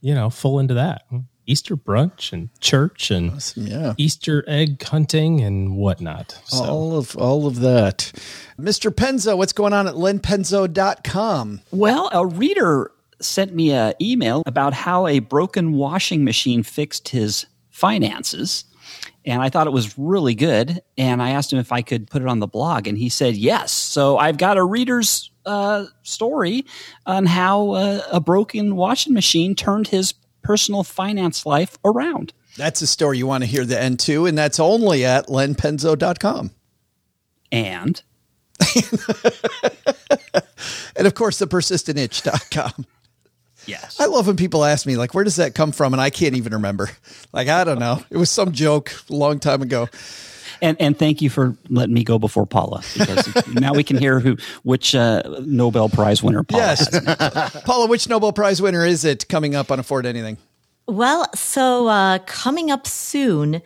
[0.00, 1.02] you know, full into that.
[1.46, 3.94] Easter brunch and church and awesome, yeah.
[3.96, 6.40] Easter egg hunting and whatnot.
[6.44, 6.64] So.
[6.64, 8.12] All of all of that.
[8.58, 8.90] Mr.
[8.90, 11.60] Penzo, what's going on at lenpenzo.com?
[11.72, 17.46] Well, a reader sent me an email about how a broken washing machine fixed his
[17.70, 18.64] finances.
[19.24, 20.80] And I thought it was really good.
[20.96, 23.36] And I asked him if I could put it on the blog, and he said
[23.36, 23.72] yes.
[23.72, 26.64] So I've got a reader's uh, story
[27.06, 32.32] on how uh, a broken washing machine turned his personal finance life around.
[32.56, 36.50] That's a story you want to hear the end to, and that's only at lenpenzo.com.
[37.52, 38.02] And?
[40.96, 42.86] and of course, the persistentitch.com.
[43.66, 44.00] Yes.
[44.00, 45.92] I love when people ask me, like, where does that come from?
[45.92, 46.90] And I can't even remember.
[47.32, 48.02] Like, I don't know.
[48.10, 49.88] It was some joke a long time ago.
[50.62, 54.20] And and thank you for letting me go before Paula because now we can hear
[54.20, 57.62] who which uh, Nobel Prize winner Paula Yes.
[57.64, 60.36] Paula, which Nobel Prize winner is it coming up on Afford Anything?
[60.86, 63.62] Well, so uh, coming up soon,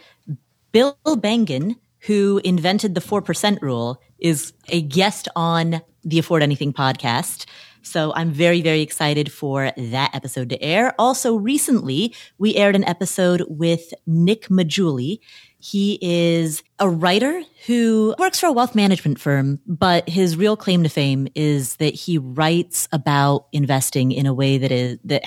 [0.73, 7.47] Bill Bengen, who invented the 4% rule, is a guest on the Afford Anything podcast.
[7.81, 10.95] So I'm very, very excited for that episode to air.
[10.99, 15.21] Also, recently, we aired an episode with Nick Maggiulli.
[15.65, 20.83] He is a writer who works for a wealth management firm, but his real claim
[20.83, 25.23] to fame is that he writes about investing in a way that is, that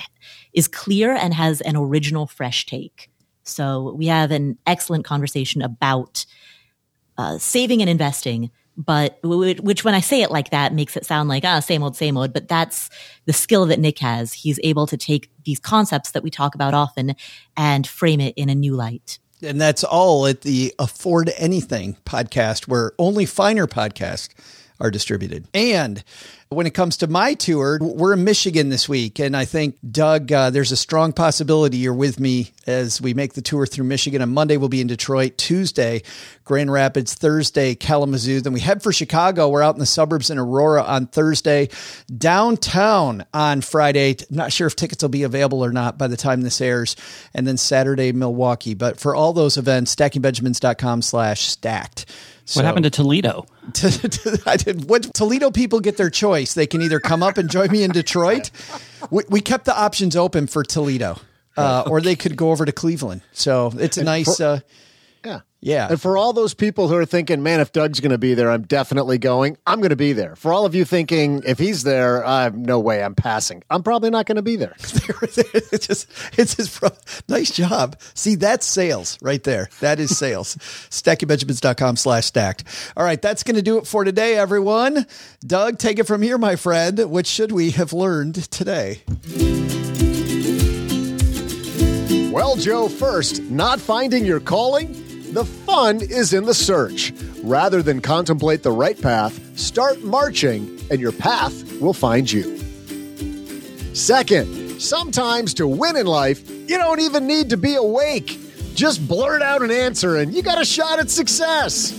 [0.52, 3.10] is clear and has an original, fresh take.
[3.42, 6.24] So we have an excellent conversation about
[7.16, 11.28] uh, saving and investing, but which when I say it like that makes it sound
[11.28, 12.32] like, ah, same old, same old.
[12.32, 12.90] But that's
[13.24, 14.34] the skill that Nick has.
[14.34, 17.16] He's able to take these concepts that we talk about often
[17.56, 19.18] and frame it in a new light.
[19.42, 24.30] And that's all at the Afford Anything podcast, where only finer podcasts
[24.80, 25.46] are distributed.
[25.54, 26.02] And
[26.50, 29.18] when it comes to my tour, we're in Michigan this week.
[29.18, 33.34] And I think, Doug, uh, there's a strong possibility you're with me as we make
[33.34, 34.22] the tour through Michigan.
[34.22, 35.36] On Monday, we'll be in Detroit.
[35.36, 36.02] Tuesday,
[36.44, 37.12] Grand Rapids.
[37.12, 38.40] Thursday, Kalamazoo.
[38.40, 39.48] Then we head for Chicago.
[39.48, 41.68] We're out in the suburbs in Aurora on Thursday.
[42.16, 44.16] Downtown on Friday.
[44.30, 46.96] Not sure if tickets will be available or not by the time this airs.
[47.34, 48.74] And then Saturday, Milwaukee.
[48.74, 52.06] But for all those events, stackingbenjamins.com slash stacked.
[52.54, 53.46] What happened to Toledo?
[54.46, 54.88] I did.
[54.88, 56.37] What Toledo people get their choice.
[56.46, 58.50] They can either come up and join me in Detroit.
[59.10, 61.18] We, we kept the options open for Toledo,
[61.56, 63.22] uh, or they could go over to Cleveland.
[63.32, 64.40] So it's a nice.
[64.40, 64.60] Uh,
[65.24, 65.40] Yeah.
[65.60, 65.88] Yeah.
[65.90, 68.48] And for all those people who are thinking, man, if Doug's going to be there,
[68.48, 69.58] I'm definitely going.
[69.66, 70.36] I'm going to be there.
[70.36, 73.64] For all of you thinking, if he's there, I have no way I'm passing.
[73.68, 74.74] I'm probably not going to be there.
[74.78, 76.08] it's just
[76.38, 76.90] it's just pro-
[77.28, 77.96] nice job.
[78.14, 79.68] See, that's sales right there.
[79.80, 80.56] That is sales.
[80.90, 82.64] StackyBenjamins.com slash stacked.
[82.96, 85.06] All right, that's going to do it for today, everyone.
[85.40, 87.10] Doug, take it from here, my friend.
[87.10, 89.02] What should we have learned today?
[92.30, 95.07] Well, Joe, first, not finding your calling?
[95.32, 97.12] The fun is in the search.
[97.42, 102.56] Rather than contemplate the right path, start marching and your path will find you.
[103.94, 108.38] Second, sometimes to win in life, you don't even need to be awake.
[108.74, 111.92] Just blurt out an answer and you got a shot at success.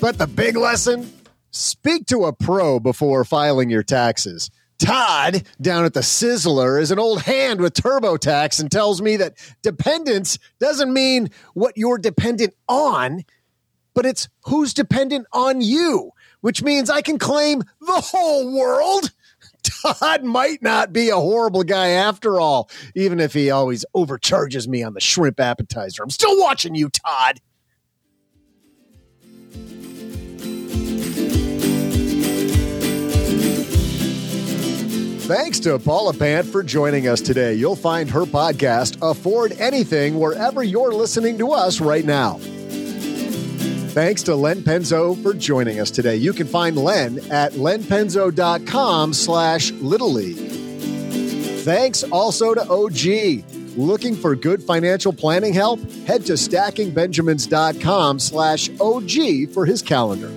[0.00, 1.10] But the big lesson?
[1.50, 4.50] Speak to a pro before filing your taxes.
[4.82, 9.38] Todd down at the Sizzler is an old hand with TurboTax and tells me that
[9.62, 13.22] dependence doesn't mean what you're dependent on,
[13.94, 16.10] but it's who's dependent on you,
[16.40, 19.12] which means I can claim the whole world.
[19.62, 24.82] Todd might not be a horrible guy after all, even if he always overcharges me
[24.82, 26.02] on the shrimp appetizer.
[26.02, 27.40] I'm still watching you, Todd.
[35.34, 37.54] Thanks to Paula Pant for joining us today.
[37.54, 42.36] You'll find her podcast, Afford Anything, wherever you're listening to us right now.
[43.94, 46.16] Thanks to Len Penzo for joining us today.
[46.16, 50.50] You can find Len at lenpenzo.com slash Little League.
[51.64, 53.78] Thanks also to OG.
[53.78, 55.80] Looking for good financial planning help?
[56.06, 60.30] Head to stackingbenjamins.com slash OG for his calendar.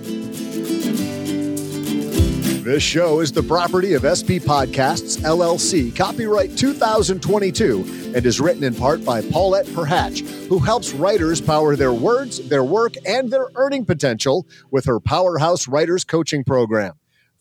[2.66, 8.74] This show is the property of SB Podcasts, LLC, copyright 2022, and is written in
[8.74, 13.84] part by Paulette Perhach, who helps writers power their words, their work, and their earning
[13.84, 16.94] potential with her Powerhouse Writers Coaching Program.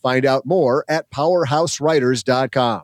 [0.03, 2.83] Find out more at powerhousewriters.com.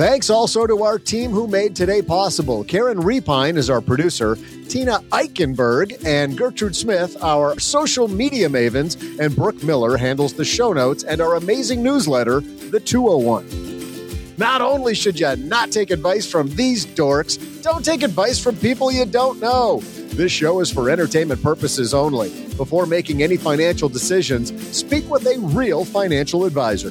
[0.00, 2.64] Thanks also to our team who made today possible.
[2.64, 4.34] Karen Repine is our producer,
[4.66, 10.72] Tina Eichenberg and Gertrude Smith, our social media mavens, and Brooke Miller handles the show
[10.72, 14.38] notes and our amazing newsletter, The 201.
[14.38, 18.90] Not only should you not take advice from these dorks, don't take advice from people
[18.90, 19.80] you don't know.
[20.14, 22.30] This show is for entertainment purposes only.
[22.56, 26.90] Before making any financial decisions, speak with a real financial advisor.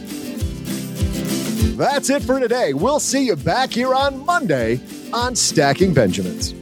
[1.79, 2.73] That's it for today.
[2.73, 4.81] We'll see you back here on Monday
[5.13, 6.58] on Stacking Benjamins.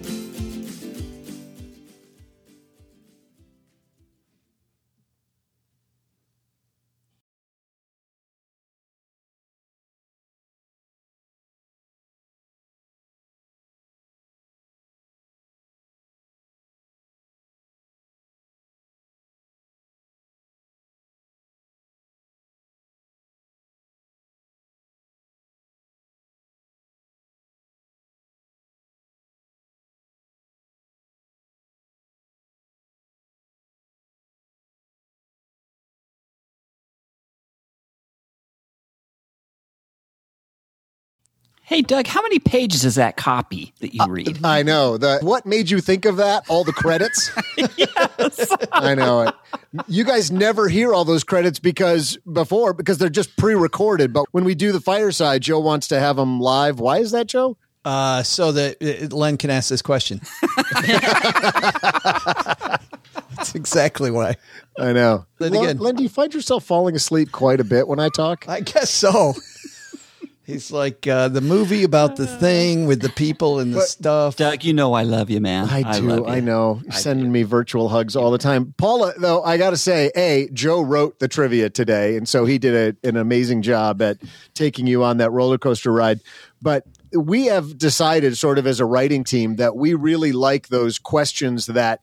[41.67, 44.39] Hey, Doug, how many pages is that copy that you read?
[44.41, 44.97] I know.
[44.97, 46.45] The what made you think of that?
[46.47, 47.29] All the credits?
[47.77, 48.55] yes.
[48.71, 49.35] I know it.
[49.89, 54.45] You guys never hear all those credits because before because they're just pre-recorded, but when
[54.45, 56.79] we do the fireside, Joe wants to have them live.
[56.79, 57.57] Why is that, Joe?
[57.83, 60.21] Uh, so that uh, Len can ask this question.
[63.35, 64.35] That's exactly why.
[64.79, 65.25] I know.
[65.37, 68.07] Then Len, again- Len, do you find yourself falling asleep quite a bit when I
[68.07, 68.47] talk?
[68.47, 69.33] I guess so.
[70.47, 74.37] He's like uh, the movie about the thing with the people and the stuff.
[74.37, 75.67] Doug, you know I love you, man.
[75.67, 76.07] I do.
[76.07, 76.25] love you.
[76.27, 76.79] I, know.
[76.85, 78.73] You're sending me virtual hugs all the time.
[78.77, 82.15] Paula, though, I got to say, A, Joe wrote the trivia today.
[82.15, 84.19] And so he did a, an amazing job at
[84.53, 86.21] taking you on that roller coaster ride.
[86.61, 90.97] But we have decided, sort of as a writing team, that we really like those
[90.97, 91.99] questions that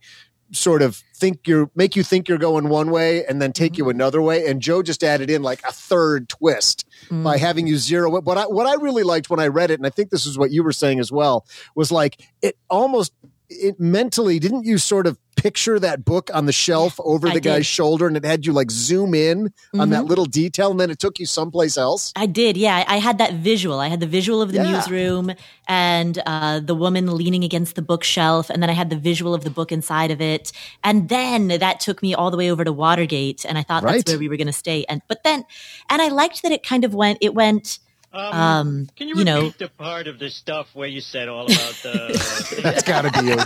[0.52, 3.84] sort of think you're make you think you're going one way and then take you
[3.84, 3.92] mm-hmm.
[3.92, 4.46] another way.
[4.46, 7.44] And joe just added in like a third twist by mm-hmm.
[7.44, 8.20] having you zero.
[8.20, 10.36] But I, what i really liked when i read it and i think this is
[10.36, 13.12] what you were saying as well was like it almost
[13.48, 17.40] it mentally didn't you sort of picture that book on the shelf over I the
[17.50, 17.76] guy's did.
[17.78, 19.38] shoulder and it had you like zoom in
[19.78, 22.76] on that little detail and then it took you someplace else I did, yeah.
[22.88, 23.78] I I had that visual.
[23.86, 24.70] I had the visual of the Yeah.
[24.72, 25.26] newsroom
[25.68, 29.42] and uh, the woman leaning against the bookshelf, and then I had the visual of
[29.46, 30.44] the book inside of it,
[30.88, 33.96] and then that took me all the way over to Watergate, and I thought Right.
[33.96, 34.80] that's where we were going to stay.
[34.90, 35.44] And but then,
[35.90, 37.18] and I liked that it kind of went.
[37.20, 37.78] It went.
[38.14, 41.46] Um, Can you you repeat know, the part of the stuff where you said all
[41.46, 42.58] about the?
[42.62, 43.40] that's got to be og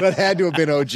[0.00, 0.90] that had to have been og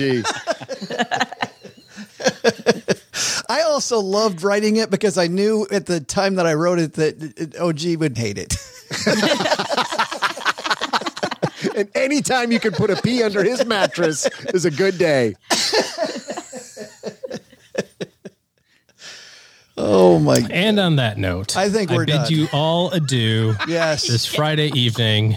[3.49, 6.94] I also loved writing it because I knew at the time that I wrote it
[6.94, 8.57] that OG would hate it.
[11.76, 15.34] and anytime you can put a pee under his mattress is a good day
[19.79, 20.39] Oh my!
[20.51, 22.33] And on that note, I think we're I bid done.
[22.33, 23.55] you all adieu.
[23.68, 24.07] Yes.
[24.09, 25.37] This Friday evening.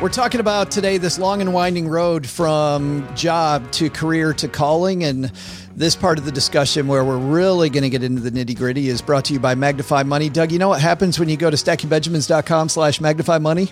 [0.00, 5.04] We're talking about today this long and winding road from job to career to calling.
[5.04, 5.30] And
[5.76, 8.88] this part of the discussion where we're really going to get into the nitty gritty
[8.88, 10.30] is brought to you by Magnify Money.
[10.30, 13.70] Doug, you know what happens when you go to stackingbenjamins.com slash magnify money?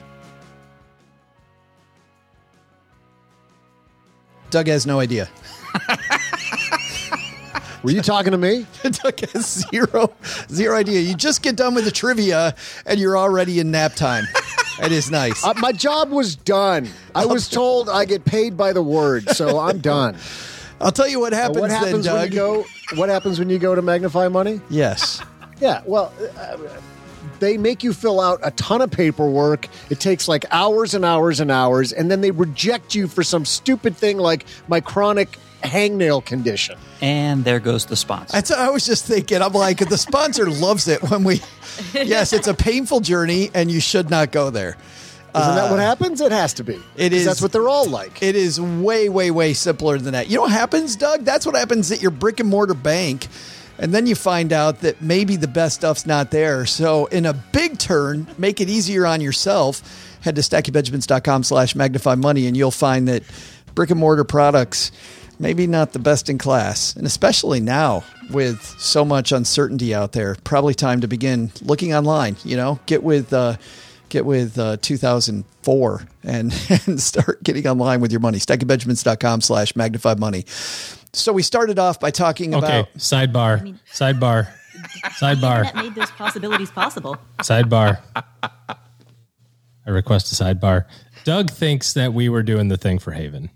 [4.51, 5.31] Doug has no idea.
[7.83, 10.13] were you talking to me Doug has zero,
[10.51, 11.01] zero idea.
[11.01, 12.55] You just get done with the trivia
[12.85, 14.27] and you're already in nap time.
[14.81, 15.45] It is nice.
[15.45, 16.89] Uh, my job was done.
[17.15, 20.17] I was told I get paid by the word, so I'm done.
[20.81, 22.31] I'll tell you what Uh, happens, what happens then, when Doug.
[22.33, 22.65] you go?
[23.01, 24.61] What happens when you go to Magnify Money?
[24.71, 25.21] yes.
[25.61, 26.57] Yeah, well, uh,
[27.41, 29.69] they make you fill out a ton of paperwork.
[29.91, 33.45] It takes like hours and hours and hours, and then they reject you for some
[33.45, 36.77] stupid thing like my chronic hangnail condition.
[37.01, 38.33] And there goes the sponsor.
[38.33, 39.43] That's I was just thinking.
[39.43, 41.41] I'm like, the sponsor loves it when we.
[41.95, 44.77] Yes, it's a painful journey, and you should not go there.
[45.35, 46.21] Isn't that what happens?
[46.21, 46.75] It has to be.
[46.75, 48.23] Uh, it 'Cause is- That's what they're all like.
[48.23, 50.29] It is way, way, way simpler than that.
[50.29, 51.25] You know what happens, Doug?
[51.25, 53.29] That's what happens at your brick and mortar bank.
[53.79, 56.67] And then you find out that maybe the best stuff's not there.
[56.67, 59.83] So, in a big turn, make it easier on yourself.
[60.21, 63.23] Head to stackingbenjamins.com slash magnify money, and you'll find that
[63.75, 64.91] brick and mortar products
[65.39, 66.95] maybe not the best in class.
[66.97, 72.37] And especially now with so much uncertainty out there, probably time to begin looking online.
[72.45, 73.57] You know, get with, uh,
[74.09, 78.39] get with uh, 2004 and, and start getting online with your money.
[78.39, 80.45] StackingBenjamins.com slash magnify money.
[81.19, 84.49] So we started off by talking Okay, about sidebar, sidebar,
[85.19, 85.63] sidebar.
[85.65, 87.17] that made those possibilities possible.
[87.39, 87.99] sidebar.
[88.15, 90.85] I request a sidebar.
[91.25, 93.51] Doug thinks that we were doing the thing for Haven.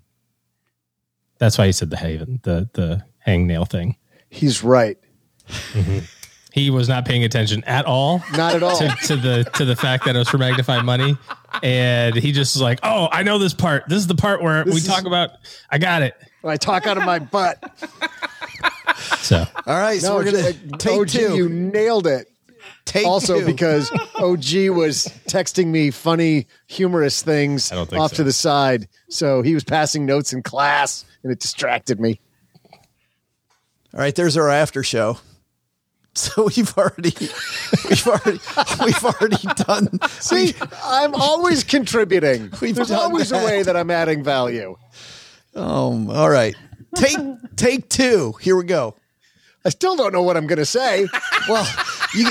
[1.39, 3.97] That's why he said the Haven, the the hangnail thing.
[4.31, 4.99] He's right.
[5.49, 5.99] Mm-hmm.
[6.53, 8.23] He was not paying attention at all.
[8.37, 8.77] Not at all.
[8.77, 11.17] to, to the to the fact that it was for Magnify Money,
[11.63, 13.85] and he just was like, "Oh, I know this part.
[13.89, 15.31] This is the part where we is- talk about.
[15.71, 17.63] I got it." I talk out of my butt.
[19.19, 20.01] So all right.
[20.01, 21.37] So No, we're gonna uh, take OG, two.
[21.37, 22.27] you nailed it.
[22.85, 23.47] take also two.
[23.47, 28.17] because OG was texting me funny, humorous things I don't think off so.
[28.17, 28.89] to the side.
[29.09, 32.21] So he was passing notes in class and it distracted me.
[33.95, 34.15] all right.
[34.15, 35.19] There's our after show.
[36.15, 37.15] So we've already,
[37.89, 38.39] we've already,
[38.85, 39.99] we've already done.
[40.21, 40.55] See,
[40.85, 42.51] I'm always contributing.
[42.61, 43.43] There's always that.
[43.43, 44.77] a way that I'm adding value.
[45.55, 46.11] Um.
[46.11, 46.55] All right.
[46.97, 47.19] Take
[47.57, 48.35] take two.
[48.43, 48.95] Here we go.
[49.65, 51.07] I still don't know what I'm going to say.
[51.49, 51.67] Well,
[52.15, 52.29] you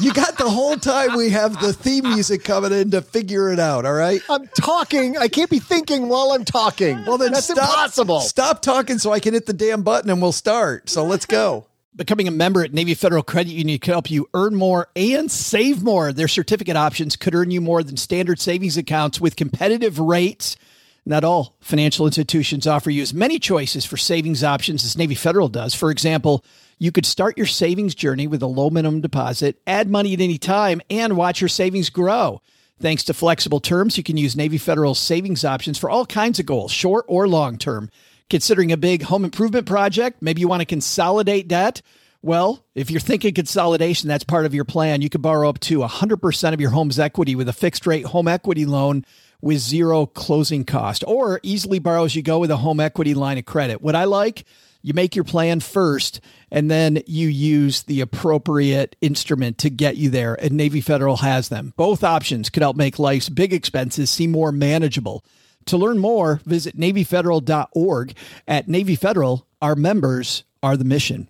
[0.00, 3.58] you got the whole time we have the theme music coming in to figure it
[3.58, 3.84] out.
[3.84, 4.22] All right.
[4.30, 5.18] I'm talking.
[5.18, 7.04] I can't be thinking while I'm talking.
[7.04, 8.20] Well, then that's stop, impossible.
[8.20, 10.88] Stop talking so I can hit the damn button and we'll start.
[10.88, 11.66] So let's go.
[11.94, 15.82] Becoming a member at Navy Federal Credit Union can help you earn more and save
[15.82, 16.10] more.
[16.10, 20.56] Their certificate options could earn you more than standard savings accounts with competitive rates.
[21.04, 25.48] Not all financial institutions offer you as many choices for savings options as Navy Federal
[25.48, 25.74] does.
[25.74, 26.42] For example,
[26.78, 30.38] you could start your savings journey with a low minimum deposit, add money at any
[30.38, 32.40] time, and watch your savings grow.
[32.80, 36.46] Thanks to flexible terms, you can use Navy Federal's savings options for all kinds of
[36.46, 37.90] goals, short or long term.
[38.32, 41.82] Considering a big home improvement project, maybe you want to consolidate debt.
[42.22, 45.02] Well, if you're thinking consolidation, that's part of your plan.
[45.02, 48.28] You could borrow up to 100% of your home's equity with a fixed rate home
[48.28, 49.04] equity loan
[49.42, 53.36] with zero closing cost, or easily borrow as you go with a home equity line
[53.36, 53.82] of credit.
[53.82, 54.46] What I like,
[54.80, 60.08] you make your plan first and then you use the appropriate instrument to get you
[60.08, 60.42] there.
[60.42, 61.74] And Navy Federal has them.
[61.76, 65.22] Both options could help make life's big expenses seem more manageable.
[65.66, 68.14] To learn more, visit NavyFederal.org.
[68.46, 71.28] At Navy Federal, our members are the mission.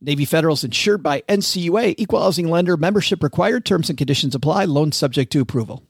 [0.00, 4.64] Navy Federal is insured by NCUA, Equal Housing Lender, membership required, terms and conditions apply,
[4.64, 5.87] loan subject to approval.